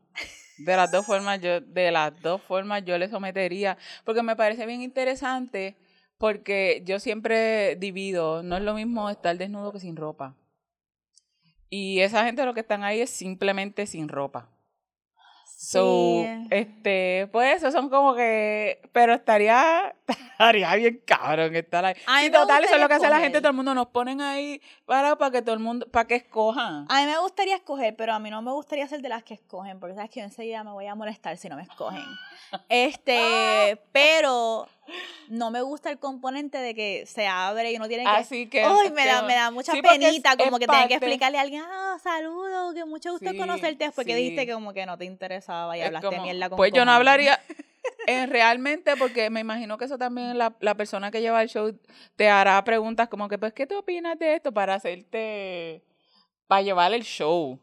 [0.59, 3.79] De las dos formas, yo, de las dos formas yo le sometería.
[4.05, 5.75] Porque me parece bien interesante.
[6.19, 10.35] Porque yo siempre divido, no es lo mismo estar desnudo que sin ropa.
[11.69, 14.49] Y esa gente lo que están ahí es simplemente sin ropa.
[15.57, 16.47] So, Sí.
[16.51, 19.93] este, pues eso son como que, pero estaría,
[20.39, 21.95] estaría bien cabrón estar ahí.
[22.05, 23.87] A mí Sí, total, eso es lo que hace la gente, todo el mundo nos
[23.87, 26.85] ponen ahí para, para que todo el mundo, para que escojan.
[26.89, 29.33] A mí me gustaría escoger, pero a mí no me gustaría ser de las que
[29.33, 32.03] escogen, porque sabes que yo enseguida me voy a molestar si no me escogen.
[32.69, 34.67] Este, pero
[35.27, 38.09] no me gusta el componente de que se abre y uno tiene que.
[38.09, 38.63] Así que.
[38.63, 40.93] Ay, me da, me da mucha sí, porque es- penita, como es que tener que
[40.95, 44.19] explicarle a alguien, ah, saludo, que mucho gusto Sí, conocerte, después que sí.
[44.21, 46.85] dijiste que como que no te interesaba y es hablaste como- mierda con Pues yo
[46.85, 47.39] no hablaría.
[48.07, 51.77] Eh, realmente, porque me imagino que eso también la, la persona que lleva el show
[52.15, 54.51] te hará preguntas como que, pues, ¿qué te opinas de esto?
[54.51, 55.83] Para hacerte.
[56.47, 57.59] Para llevar el show.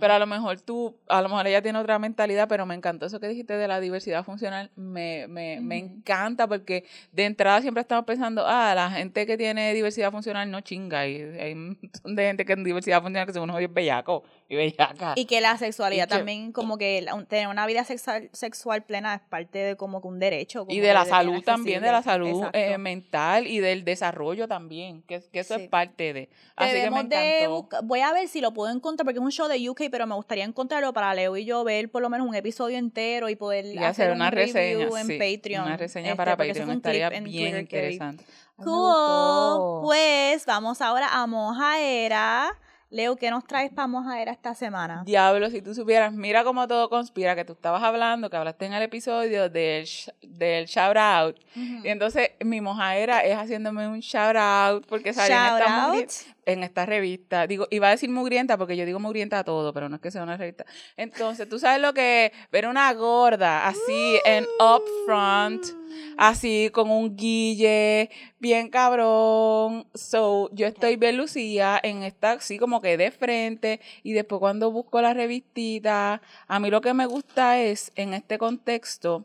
[0.00, 3.04] Pero a lo mejor tú, a lo mejor ella tiene otra mentalidad, pero me encantó
[3.04, 4.70] eso que dijiste de la diversidad funcional.
[4.74, 9.74] Me, me, me encanta porque de entrada siempre estamos pensando, ah, la gente que tiene
[9.74, 11.06] diversidad funcional no chinga.
[11.06, 14.22] Y hay un montón de gente que en diversidad funcional que son unos bellacos
[14.60, 14.74] y.
[15.16, 18.28] Y que la sexualidad Y que- también, como que la- un- tener una vida sexual,
[18.32, 20.66] sexual plena es parte de como que un derecho.
[20.66, 25.02] como Y de la salud también, de la salud eh, mental y del desarrollo también,
[25.02, 25.62] que, que eso Sí.
[25.62, 26.28] es parte de.
[26.56, 27.82] Así que me de encantó.
[27.84, 30.14] voy a ver si lo puedo encontrar, porque es un show de UK, pero me
[30.14, 33.64] gustaría encontrarlo para Leo y yo ver por lo menos un episodio entero y poder
[33.84, 35.64] hacer, una reseña en Patreon.
[35.64, 38.24] Una reseña este, para Patreon estaría bien interesante.
[38.56, 39.82] Cool.
[39.82, 42.56] Pues vamos ahora a Mojaera.
[42.92, 45.02] Leo, ¿qué nos traes para Mojaera esta semana?
[45.06, 48.74] Diablo, si tú supieras, mira cómo todo conspira, que tú estabas hablando, que hablaste en
[48.74, 49.88] el episodio del,
[50.20, 51.36] del shout out.
[51.56, 56.86] Y entonces mi Mojaera es haciéndome un shout out porque salió en esta, en esta
[56.86, 57.46] revista.
[57.46, 60.10] Digo, iba a decir mugrienta porque yo digo mugrienta a todo, pero no es que
[60.10, 60.64] sea una revista.
[60.96, 65.82] Entonces, tú sabes lo que ver una gorda así en up front
[66.16, 69.86] así con un guille, bien cabrón.
[69.94, 74.70] So, yo estoy bien lucía en esta, así como que de frente, y después cuando
[74.70, 79.24] busco la revistita, a mí lo que me gusta es, en este contexto,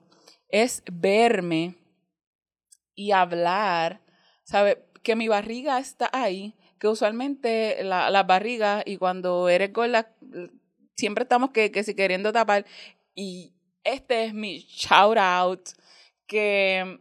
[0.50, 1.76] es verme
[2.96, 4.02] y hablar,
[4.44, 4.86] ¿sabe?
[5.04, 10.14] Que mi barriga está ahí, que usualmente la, las barrigas y cuando eres gorda,
[10.96, 12.66] siempre estamos que, que si queriendo tapar,
[13.16, 13.54] y
[13.84, 15.70] este es mi shout out
[16.28, 17.00] que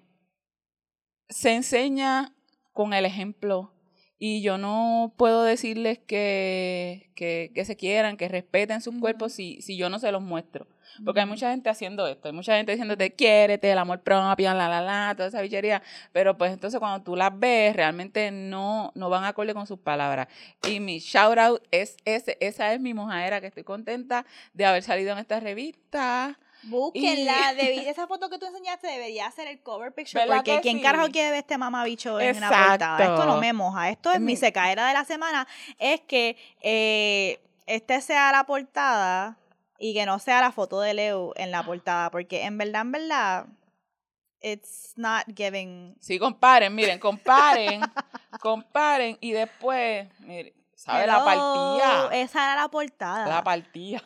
[1.29, 2.35] se enseña
[2.73, 3.76] con el ejemplo
[4.19, 9.61] y yo no puedo decirles que, que, que se quieran, que respeten sus cuerpos si,
[9.61, 10.67] si yo no se los muestro.
[11.05, 14.69] Porque hay mucha gente haciendo esto, hay mucha gente diciéndote, quiérete, el amor propio, la,
[14.69, 15.83] la, la, toda esa bichería.
[16.13, 20.29] Pero pues entonces cuando tú las ves, realmente no, no van acorde con sus palabras.
[20.67, 24.83] Y mi shout out es ese, esa es mi mojadera, que estoy contenta de haber
[24.83, 26.39] salido en esta revista.
[26.67, 31.31] Búsquenla, esa foto que tú enseñaste debería ser el cover picture, porque ¿quién carajo quiere
[31.31, 33.03] ver este mamabicho en una portada?
[33.03, 35.47] Esto no me moja, esto es, mi secaera de la semana,
[35.79, 39.37] es que eh, este sea la portada
[39.79, 42.93] y que no sea la foto de Leo en la portada, porque en verdad, en
[42.93, 43.47] verdad,
[44.41, 45.97] it's not giving...
[46.01, 47.81] Sí, comparen, miren, comparen,
[48.41, 52.09] comparen y después, miren, ¿sabe la partida?
[52.13, 53.29] Esa era la portada.
[53.29, 54.03] La partida.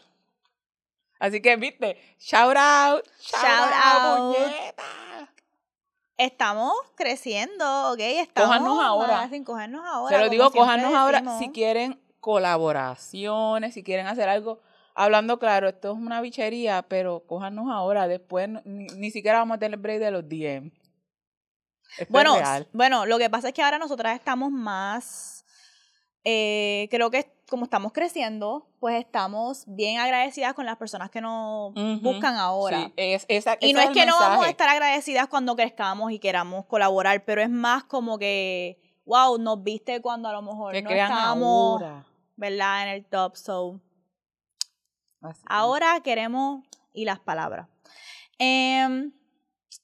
[1.21, 4.37] Así que, viste, shout out, shout, out,
[6.17, 7.99] Estamos creciendo, ¿ok?
[8.01, 9.29] Estamos cójanos ahora.
[9.29, 10.17] Sin cogernos ahora.
[10.17, 14.61] Pero digo, cójanos ahora si quieren colaboraciones, si quieren hacer algo.
[14.95, 18.09] Hablando claro, esto es una bichería, pero cójanos ahora.
[18.09, 20.73] Después ni, siquiera vamos a tener break de los DM.
[22.09, 22.37] bueno,
[22.73, 25.45] bueno, lo que pasa es que ahora nosotras estamos más.
[26.25, 27.19] Eh, creo que
[27.51, 32.85] como estamos creciendo, pues estamos bien agradecidas con las personas que nos buscan ahora.
[32.87, 33.27] Sí, es,
[33.61, 37.43] y no es, que no vamos a estar agradecidas cuando crezcamos y queramos colaborar, pero
[37.43, 41.83] es más como que, wow, nos viste cuando a lo mejor no estábamos,
[42.37, 42.85] ¿verdad?
[42.85, 43.81] En el top, so.
[45.47, 47.67] ahora queremos, y las palabras.
[48.39, 49.13] Em,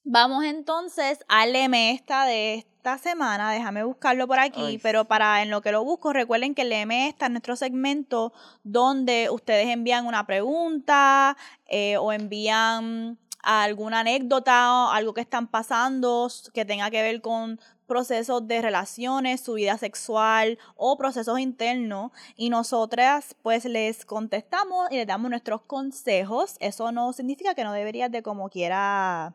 [0.04, 5.50] vamos entonces al lema esta de esta semana, déjame buscarlo por aquí, pero para en
[5.50, 8.32] lo que lo busco, recuerden que el LM está en nuestro segmento
[8.62, 16.64] donde ustedes envían una pregunta eh, o envían alguna anécdota, algo que están pasando que
[16.64, 23.34] tenga que ver con procesos de relaciones, su vida sexual o procesos internos y nosotras
[23.42, 26.54] pues les contestamos y les damos nuestros consejos.
[26.60, 29.34] Eso no significa que no deberías de como quiera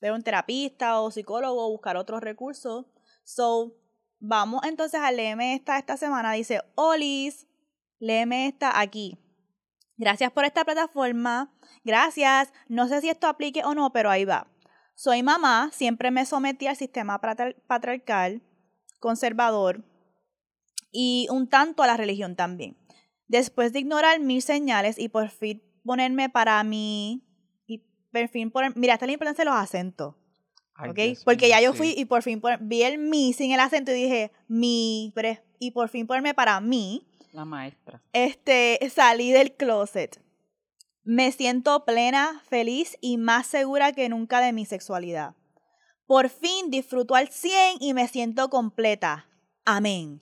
[0.00, 2.86] ver un terapista o psicólogo buscar otros recursos.
[3.24, 3.76] So,
[4.18, 6.32] vamos entonces a leerme esta esta semana.
[6.32, 7.46] Dice, Olis,
[7.98, 9.18] léeme esta aquí.
[9.96, 11.52] Gracias por esta plataforma.
[11.84, 12.52] Gracias.
[12.68, 14.50] No sé si esto aplique o no, pero ahí va.
[14.94, 18.42] Soy mamá, siempre me sometí al sistema patriarcal,
[18.98, 19.84] conservador
[20.92, 22.76] y un tanto a la religión también.
[23.26, 27.29] Después de ignorar mis señales y por fin ponerme para mí
[28.12, 30.14] por fin mira, esta es la importancia de los acentos.
[31.24, 34.32] Porque ya yo fui y por fin vi el mi sin el acento y dije
[34.48, 35.12] mi,
[35.58, 37.06] y por fin ponerme para mí.
[37.32, 38.02] La maestra.
[38.12, 40.20] Este, salí del closet.
[41.04, 45.34] Me siento plena, feliz y más segura que nunca de mi sexualidad.
[46.06, 49.26] Por fin disfruto al 100 y me siento completa.
[49.64, 50.20] Amén.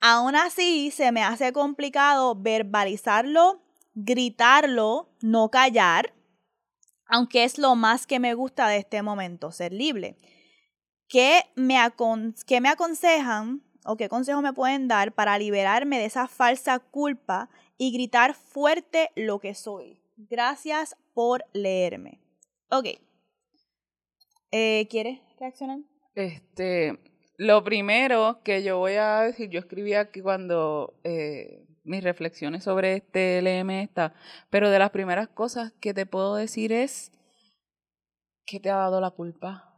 [0.00, 3.62] Aún así, se me hace complicado verbalizarlo,
[3.94, 6.15] gritarlo, no callar
[7.08, 10.16] aunque es lo más que me gusta de este momento, ser libre.
[11.08, 11.76] ¿Qué me,
[12.60, 17.48] me aconsejan o qué consejo me pueden dar para liberarme de esa falsa culpa
[17.78, 20.00] y gritar fuerte lo que soy?
[20.16, 22.20] Gracias por leerme.
[22.70, 22.86] Ok.
[24.50, 25.78] Eh, ¿Quieres reaccionar?
[26.14, 26.98] Este,
[27.36, 32.96] lo primero que yo voy a decir, yo escribí aquí cuando eh, mis reflexiones sobre
[32.96, 34.14] este LM está,
[34.50, 37.12] pero de las primeras cosas que te puedo decir es
[38.44, 39.72] ¿qué te ha dado la culpa?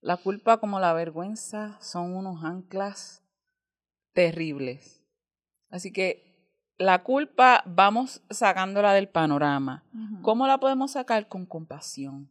[0.00, 3.24] La culpa como la vergüenza son unos anclas
[4.12, 5.02] terribles.
[5.68, 6.26] Así que
[6.78, 9.84] la culpa vamos sacándola del panorama.
[10.22, 11.28] ¿Cómo la podemos sacar?
[11.28, 12.30] Con compasión.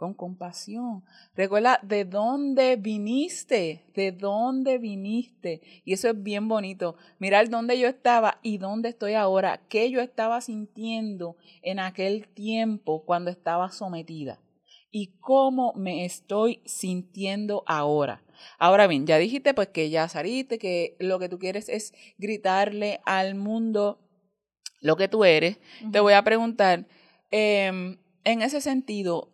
[0.00, 1.04] Con compasión.
[1.36, 5.60] Recuerda de dónde viniste, de dónde viniste.
[5.84, 6.96] Y eso es bien bonito.
[7.18, 9.60] Mirar dónde yo estaba y dónde estoy ahora.
[9.68, 14.40] Qué yo estaba sintiendo en aquel tiempo cuando estaba sometida.
[14.90, 18.24] Y cómo me estoy sintiendo ahora.
[18.58, 23.02] Ahora bien, ya dijiste pues que ya saliste, que lo que tú quieres es gritarle
[23.04, 24.00] al mundo
[24.80, 25.58] lo que tú eres.
[25.92, 26.86] Te voy a preguntar,
[27.30, 29.30] em, en ese sentido,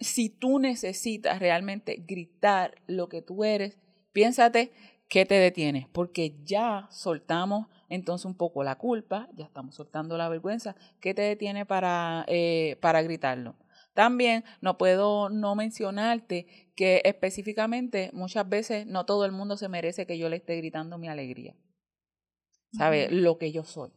[0.00, 3.78] si tú necesitas realmente gritar lo que tú eres,
[4.12, 4.72] piénsate
[5.08, 10.28] qué te detiene, porque ya soltamos entonces un poco la culpa, ya estamos soltando la
[10.28, 13.56] vergüenza, ¿qué te detiene para, eh, para gritarlo?
[13.94, 20.06] También no puedo no mencionarte que específicamente muchas veces no todo el mundo se merece
[20.06, 21.54] que yo le esté gritando mi alegría.
[22.72, 23.10] ¿Sabe?
[23.10, 23.90] Lo que yo soy.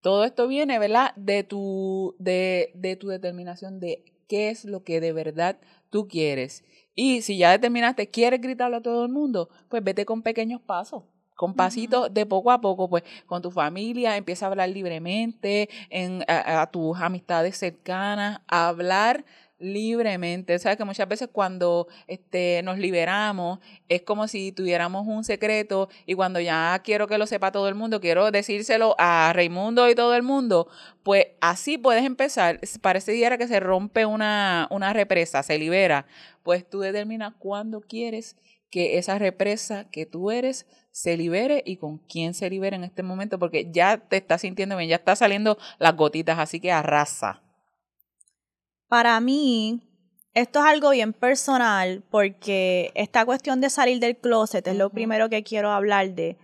[0.00, 1.14] Todo esto viene, ¿verdad?
[1.14, 5.58] De tu, de, de tu determinación de qué es lo que de verdad
[5.90, 6.62] tú quieres.
[6.94, 11.02] Y si ya determinaste, quieres gritarlo a todo el mundo, pues vete con pequeños pasos
[11.34, 16.22] con pasitos de poco a poco, pues con tu familia, empieza a hablar libremente, en,
[16.28, 19.24] a, tus amistades cercanas, a hablar
[19.60, 20.58] libremente.
[20.58, 26.14] Sabes que muchas veces cuando este, nos liberamos es como si tuviéramos un secreto y
[26.14, 30.14] cuando ya quiero que lo sepa todo el mundo, quiero decírselo a Raimundo y todo
[30.14, 30.68] el mundo,
[31.02, 32.60] pues así puedes empezar.
[32.80, 36.06] Parece día que se rompe una, una represa, se libera.
[36.42, 38.36] Pues tú determinas cuándo quieres
[38.70, 43.02] que esa represa que tú eres se libere y con quién se libere en este
[43.02, 47.42] momento, porque ya te estás sintiendo bien, ya está saliendo las gotitas, así que arrasa.
[48.90, 49.80] Para mí,
[50.34, 55.28] esto es algo bien personal, porque esta cuestión de salir del closet es lo primero
[55.28, 56.36] que quiero hablar de.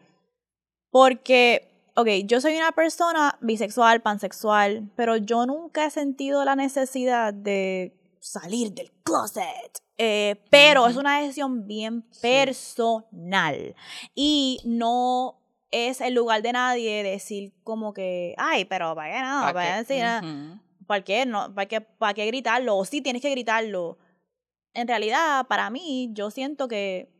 [0.93, 7.35] Porque, ok, yo soy una persona bisexual, pansexual, pero yo nunca he sentido la necesidad
[7.35, 9.83] de salir del closet.
[9.99, 13.75] Eh, pero es una decisión bien personal.
[14.15, 15.41] Y no
[15.73, 19.79] es el lugar de nadie decir como que, ay, pero para qué no, para qué
[19.79, 20.05] decir
[20.87, 21.26] ¿Para qué?
[21.26, 22.76] No, ¿para, qué, ¿Para qué gritarlo?
[22.76, 23.99] O sí tienes que gritarlo.
[24.74, 27.11] En realidad, para mí, yo siento que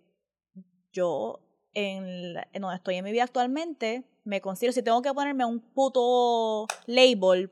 [0.93, 1.41] yo,
[1.73, 5.61] en, en donde estoy en mi vida actualmente, me considero, si tengo que ponerme un
[5.61, 7.51] puto label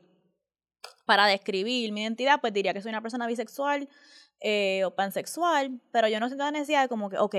[1.05, 3.87] para describir mi identidad, pues diría que soy una persona bisexual,
[4.41, 7.35] eh, o pansexual, pero yo no siento la necesidad de como que, ok,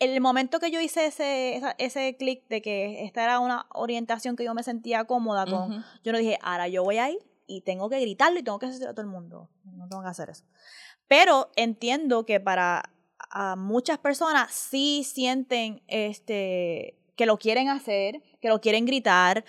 [0.00, 4.44] el momento que yo hice ese, ese clic de que esta era una orientación que
[4.44, 7.90] yo me sentía cómoda con, yo no dije, ahora yo voy a ir y tengo
[7.90, 9.50] que gritarlo y tengo que hacer a todo el mundo.
[9.64, 10.44] No tengo que hacer eso.
[11.08, 12.94] Pero entiendo que para
[13.56, 19.44] muchas personas sí sienten este, que lo quieren hacer, que lo quieren gritar,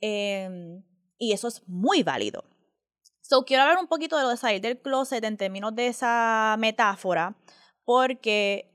[0.00, 0.82] em,
[1.18, 2.44] y eso es muy válido.
[3.22, 6.56] So, quiero hablar un poquito de lo de salir del closet en términos de esa
[6.58, 7.36] metáfora,
[7.84, 8.70] porque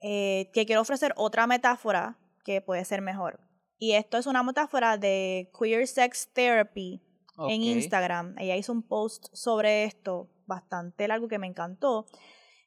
[0.00, 3.40] eh, que quiero ofrecer otra metáfora que puede ser mejor.
[3.78, 7.02] Y esto es una metáfora de Queer Sex Therapy
[7.48, 8.34] en Instagram.
[8.38, 12.06] Ella hizo un post sobre esto bastante largo que me encantó.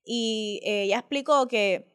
[0.05, 1.91] Y eh, ella explicó que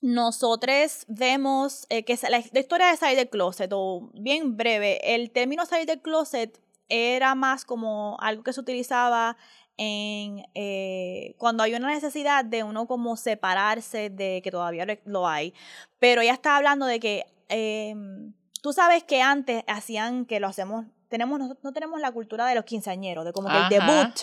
[0.00, 5.30] nosotros vemos eh, que la, la, historia de salir del closet, o bien breve, el
[5.30, 9.36] término salir del closet era más como algo que se utilizaba
[9.76, 15.54] en eh, cuando hay una necesidad de uno como separarse de que todavía lo hay.
[15.98, 20.86] Pero ella está hablando de que em, tú sabes que antes hacían que lo hacemos
[21.12, 24.14] tenemos, no, tenemos la cultura de los quinceañeros, de como que el debut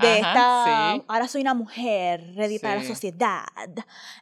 [0.00, 3.44] de esta, ahora soy una mujer, ready para la sociedad.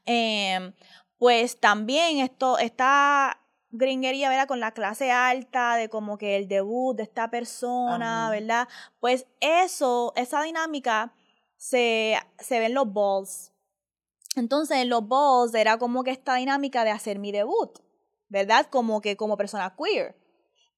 [0.04, 0.72] Em,
[1.18, 3.38] pues también esto está
[3.70, 4.48] gringería, ¿verdad?
[4.48, 8.66] Con la clase alta, de como que el debut de esta persona, ¿verdad?
[8.98, 11.14] Pues eso, esa dinámica
[11.56, 13.52] se, se ve en los balls.
[14.34, 17.78] Entonces, en los balls era como que esta dinámica de hacer mi debut,
[18.28, 18.66] ¿verdad?
[18.68, 20.19] Como que como persona queer,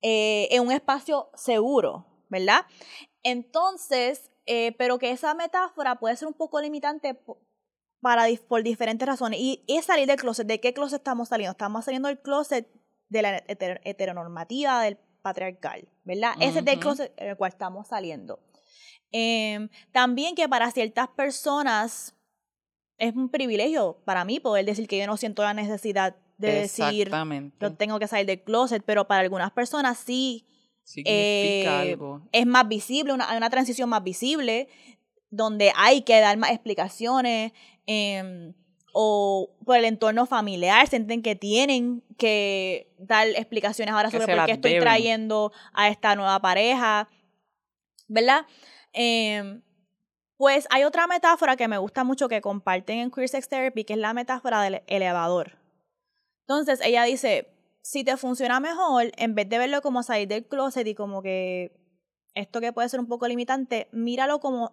[0.02, 2.66] eh, en un espacio seguro, ¿verdad?
[3.22, 7.18] Entonces, eh, pero que esa metáfora puede ser un poco limitante
[8.00, 9.40] para, por diferentes razones.
[9.40, 10.46] Y es salir del closet.
[10.46, 11.52] ¿De qué closet estamos saliendo?
[11.52, 12.68] Estamos saliendo del closet
[13.08, 16.32] de la heteronormativa del patriarcal, ¿verdad?
[16.40, 18.40] Ese es el closet en el cual estamos saliendo.
[19.12, 22.16] Em, también que para ciertas personas
[22.98, 27.10] es un privilegio para mí poder decir que yo no siento la necesidad de decir
[27.60, 30.46] yo tengo que salir del closet, pero para algunas personas sí
[31.04, 32.22] eh, algo.
[32.32, 34.68] es más visible, una, hay una transición más visible
[35.30, 37.52] donde hay que dar más explicaciones.
[37.86, 38.52] Eh,
[38.92, 44.52] o por el entorno familiar, sienten que tienen que dar explicaciones ahora sobre por qué
[44.52, 47.08] estoy trayendo a esta nueva pareja,
[48.06, 48.46] ¿verdad?
[48.92, 49.62] Em,
[50.36, 53.94] pues hay otra metáfora que me gusta mucho que comparten en Queer Sex Therapy, que
[53.94, 55.61] es la metáfora del elevador.
[56.42, 57.48] Entonces ella dice,
[57.82, 61.78] si te funciona mejor, en vez de verlo como salir del closet y como que
[62.34, 64.72] esto que puede ser un poco limitante, míralo como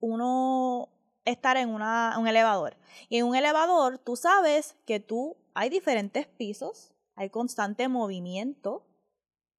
[0.00, 0.88] uno
[1.24, 2.76] estar en una, un elevador.
[3.08, 8.86] Y en un elevador tú sabes que tú hay diferentes pisos, hay constante movimiento,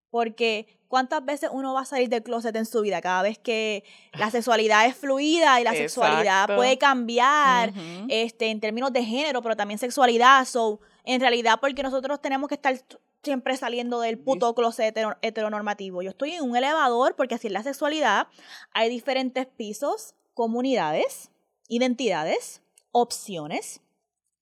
[0.10, 3.02] porque ¿cuántas veces uno va a salir del closet en su vida?
[3.02, 3.84] Cada vez que
[4.14, 7.74] la sexualidad es fluida y la sexualidad puede cambiar
[8.10, 10.46] este, en términos de género, pero también sexualidad.
[10.46, 12.76] So, en realidad, porque nosotros tenemos que estar
[13.24, 16.02] siempre saliendo del puto closet heteronormativo.
[16.02, 18.28] Yo estoy en un elevador porque así es la sexualidad.
[18.74, 21.32] Hay diferentes pisos, comunidades,
[21.68, 23.82] identidades, opciones.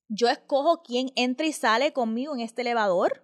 [0.07, 3.24] Yo escojo quién entra y sale conmigo en este elevador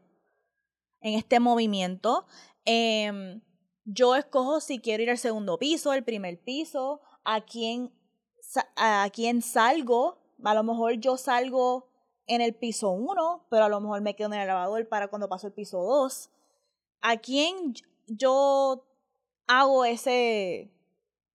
[1.01, 2.25] en este movimiento.
[2.65, 3.41] Em,
[3.85, 7.93] yo escojo si quiero ir al segundo piso, el primer piso, a quién,
[8.75, 10.19] a quién salgo.
[10.43, 11.89] A lo mejor yo salgo
[12.27, 15.29] en el piso 1, pero a lo mejor me quedo en el elevador para cuando
[15.29, 16.29] paso el piso 2.
[17.01, 17.73] ¿A quién
[18.07, 18.85] yo
[19.47, 20.69] hago ese,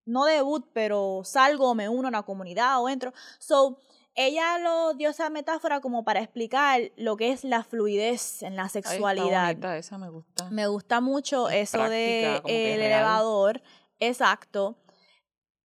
[0.05, 3.13] no debut, pero salgo, me uno a una comunidad o entro?
[3.39, 3.79] So,
[4.15, 8.69] ella lo dio esa metáfora como para explicar lo que es la fluidez en la
[8.69, 9.53] sexualidad.
[9.75, 10.51] esa me gusta.
[10.51, 13.63] Me gusta mucho eso de el elevador,
[13.99, 14.77] exacto.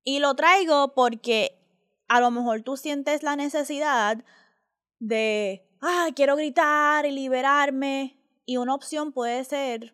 [0.06, 1.60] Y lo traigo porque
[2.08, 4.24] a lo mejor tú sientes la necesidad
[5.00, 8.18] de, ah, quiero gritar y liberarme.
[8.46, 9.94] Y una opción puede ser,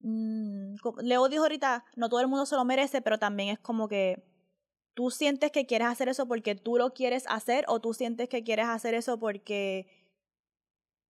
[0.00, 3.88] mmm, Leo dijo ahorita, no todo el mundo se lo merece, pero también es como
[3.88, 4.22] que
[4.94, 8.44] tú sientes que quieres hacer eso porque tú lo quieres hacer o tú sientes que
[8.44, 9.86] quieres hacer eso porque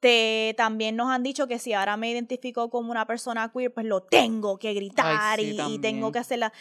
[0.01, 3.87] te también nos han dicho que si ahora me identifico como una persona queer, pues
[3.87, 6.53] lo tengo que gritar y, tengo que hacerla.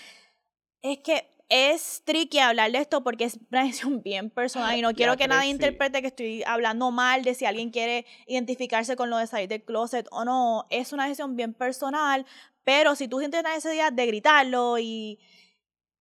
[0.82, 4.94] Es que es tricky hablar de esto porque es una decisión bien personal y no
[4.96, 9.18] quiero que nadie interprete que estoy hablando mal de si alguien quiere identificarse con lo
[9.18, 10.66] de salir del closet o no.
[10.70, 12.26] Es una decisión bien personal,
[12.64, 15.20] pero si tú sientes la necesidad de gritarlo y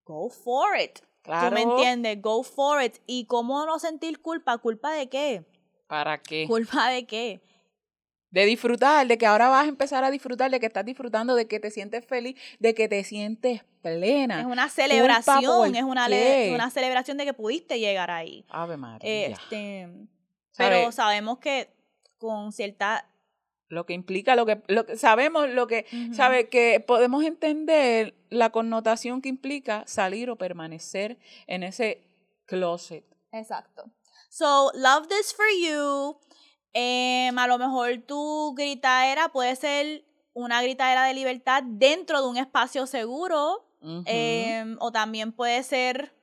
[0.05, 1.01] go for it.
[1.23, 1.49] Claro.
[1.49, 2.21] ¿Tú me entiendes?
[2.21, 2.97] Go for it.
[3.07, 4.59] ¿Y cómo no sentir culpa?
[4.59, 5.45] ¿Culpa de qué?
[5.87, 6.47] ¿Para qué?
[6.47, 7.41] ¿Culpa de qué?
[8.33, 11.47] De disfrutar, de que ahora vas a empezar a disfrutar, de que estás disfrutando, de
[11.47, 14.41] que te sientes feliz, de que te sientes plena.
[14.41, 18.45] Es una celebración, es una, una celebración de que pudiste llegar ahí.
[18.49, 19.29] Ave María.
[19.29, 19.89] Este,
[20.57, 21.69] pero sabemos que
[22.19, 23.07] con cierta
[23.73, 28.51] lo que implica, lo que, lo que sabemos, lo que, sabe que podemos entender la
[28.51, 32.07] connotación que implica salir o permanecer en ese
[32.45, 33.05] closet.
[33.33, 33.91] Exacto.
[34.29, 36.19] So, love this for you.
[36.73, 42.37] Em, a lo mejor tu gritadera puede ser una gritadera de libertad dentro de un
[42.37, 43.69] espacio seguro.
[44.07, 46.15] Em, o también puede ser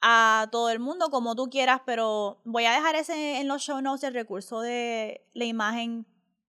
[0.00, 3.80] a todo el mundo como tú quieras, pero voy a dejar ese en los show
[3.80, 6.04] notes el recurso de la imagen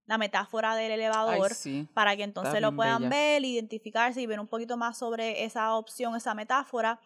[0.07, 1.51] la metáfora del elevador
[1.93, 6.15] para que entonces lo puedan ver, identificarse y ver un poquito más sobre esa opción,
[6.15, 6.99] esa metáfora.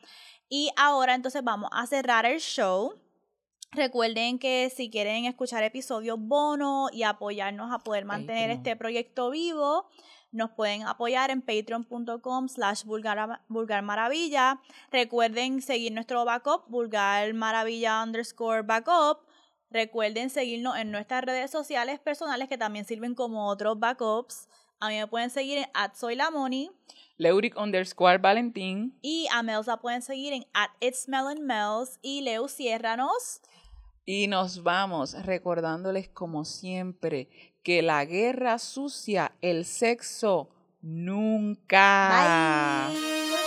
[0.49, 2.95] Y ahora entonces vamos a cerrar el show.
[3.71, 9.87] Recuerden que si quieren escuchar episodios bono y apoyarnos a poder mantener este proyecto vivo,
[10.31, 14.59] nos pueden apoyar en patreon.com slash vulgarmaravilla.
[14.91, 19.19] Recuerden seguir nuestro backup, vulgarmaravilla underscore backup.
[19.69, 24.47] Recuerden seguirnos en nuestras redes sociales personales que también sirven como otros backups.
[24.79, 26.71] A mí me pueden seguir en at soylamoni.
[27.17, 28.97] Leuric underscore Valentín.
[29.01, 31.05] Y a Melsa pueden seguir en at it's
[32.01, 33.41] Y Leo, ciérranos.
[34.11, 37.29] Y nos vamos recordándoles como siempre
[37.61, 40.49] que la guerra sucia, el sexo,
[40.81, 42.89] nunca.
[42.89, 43.38] Bye.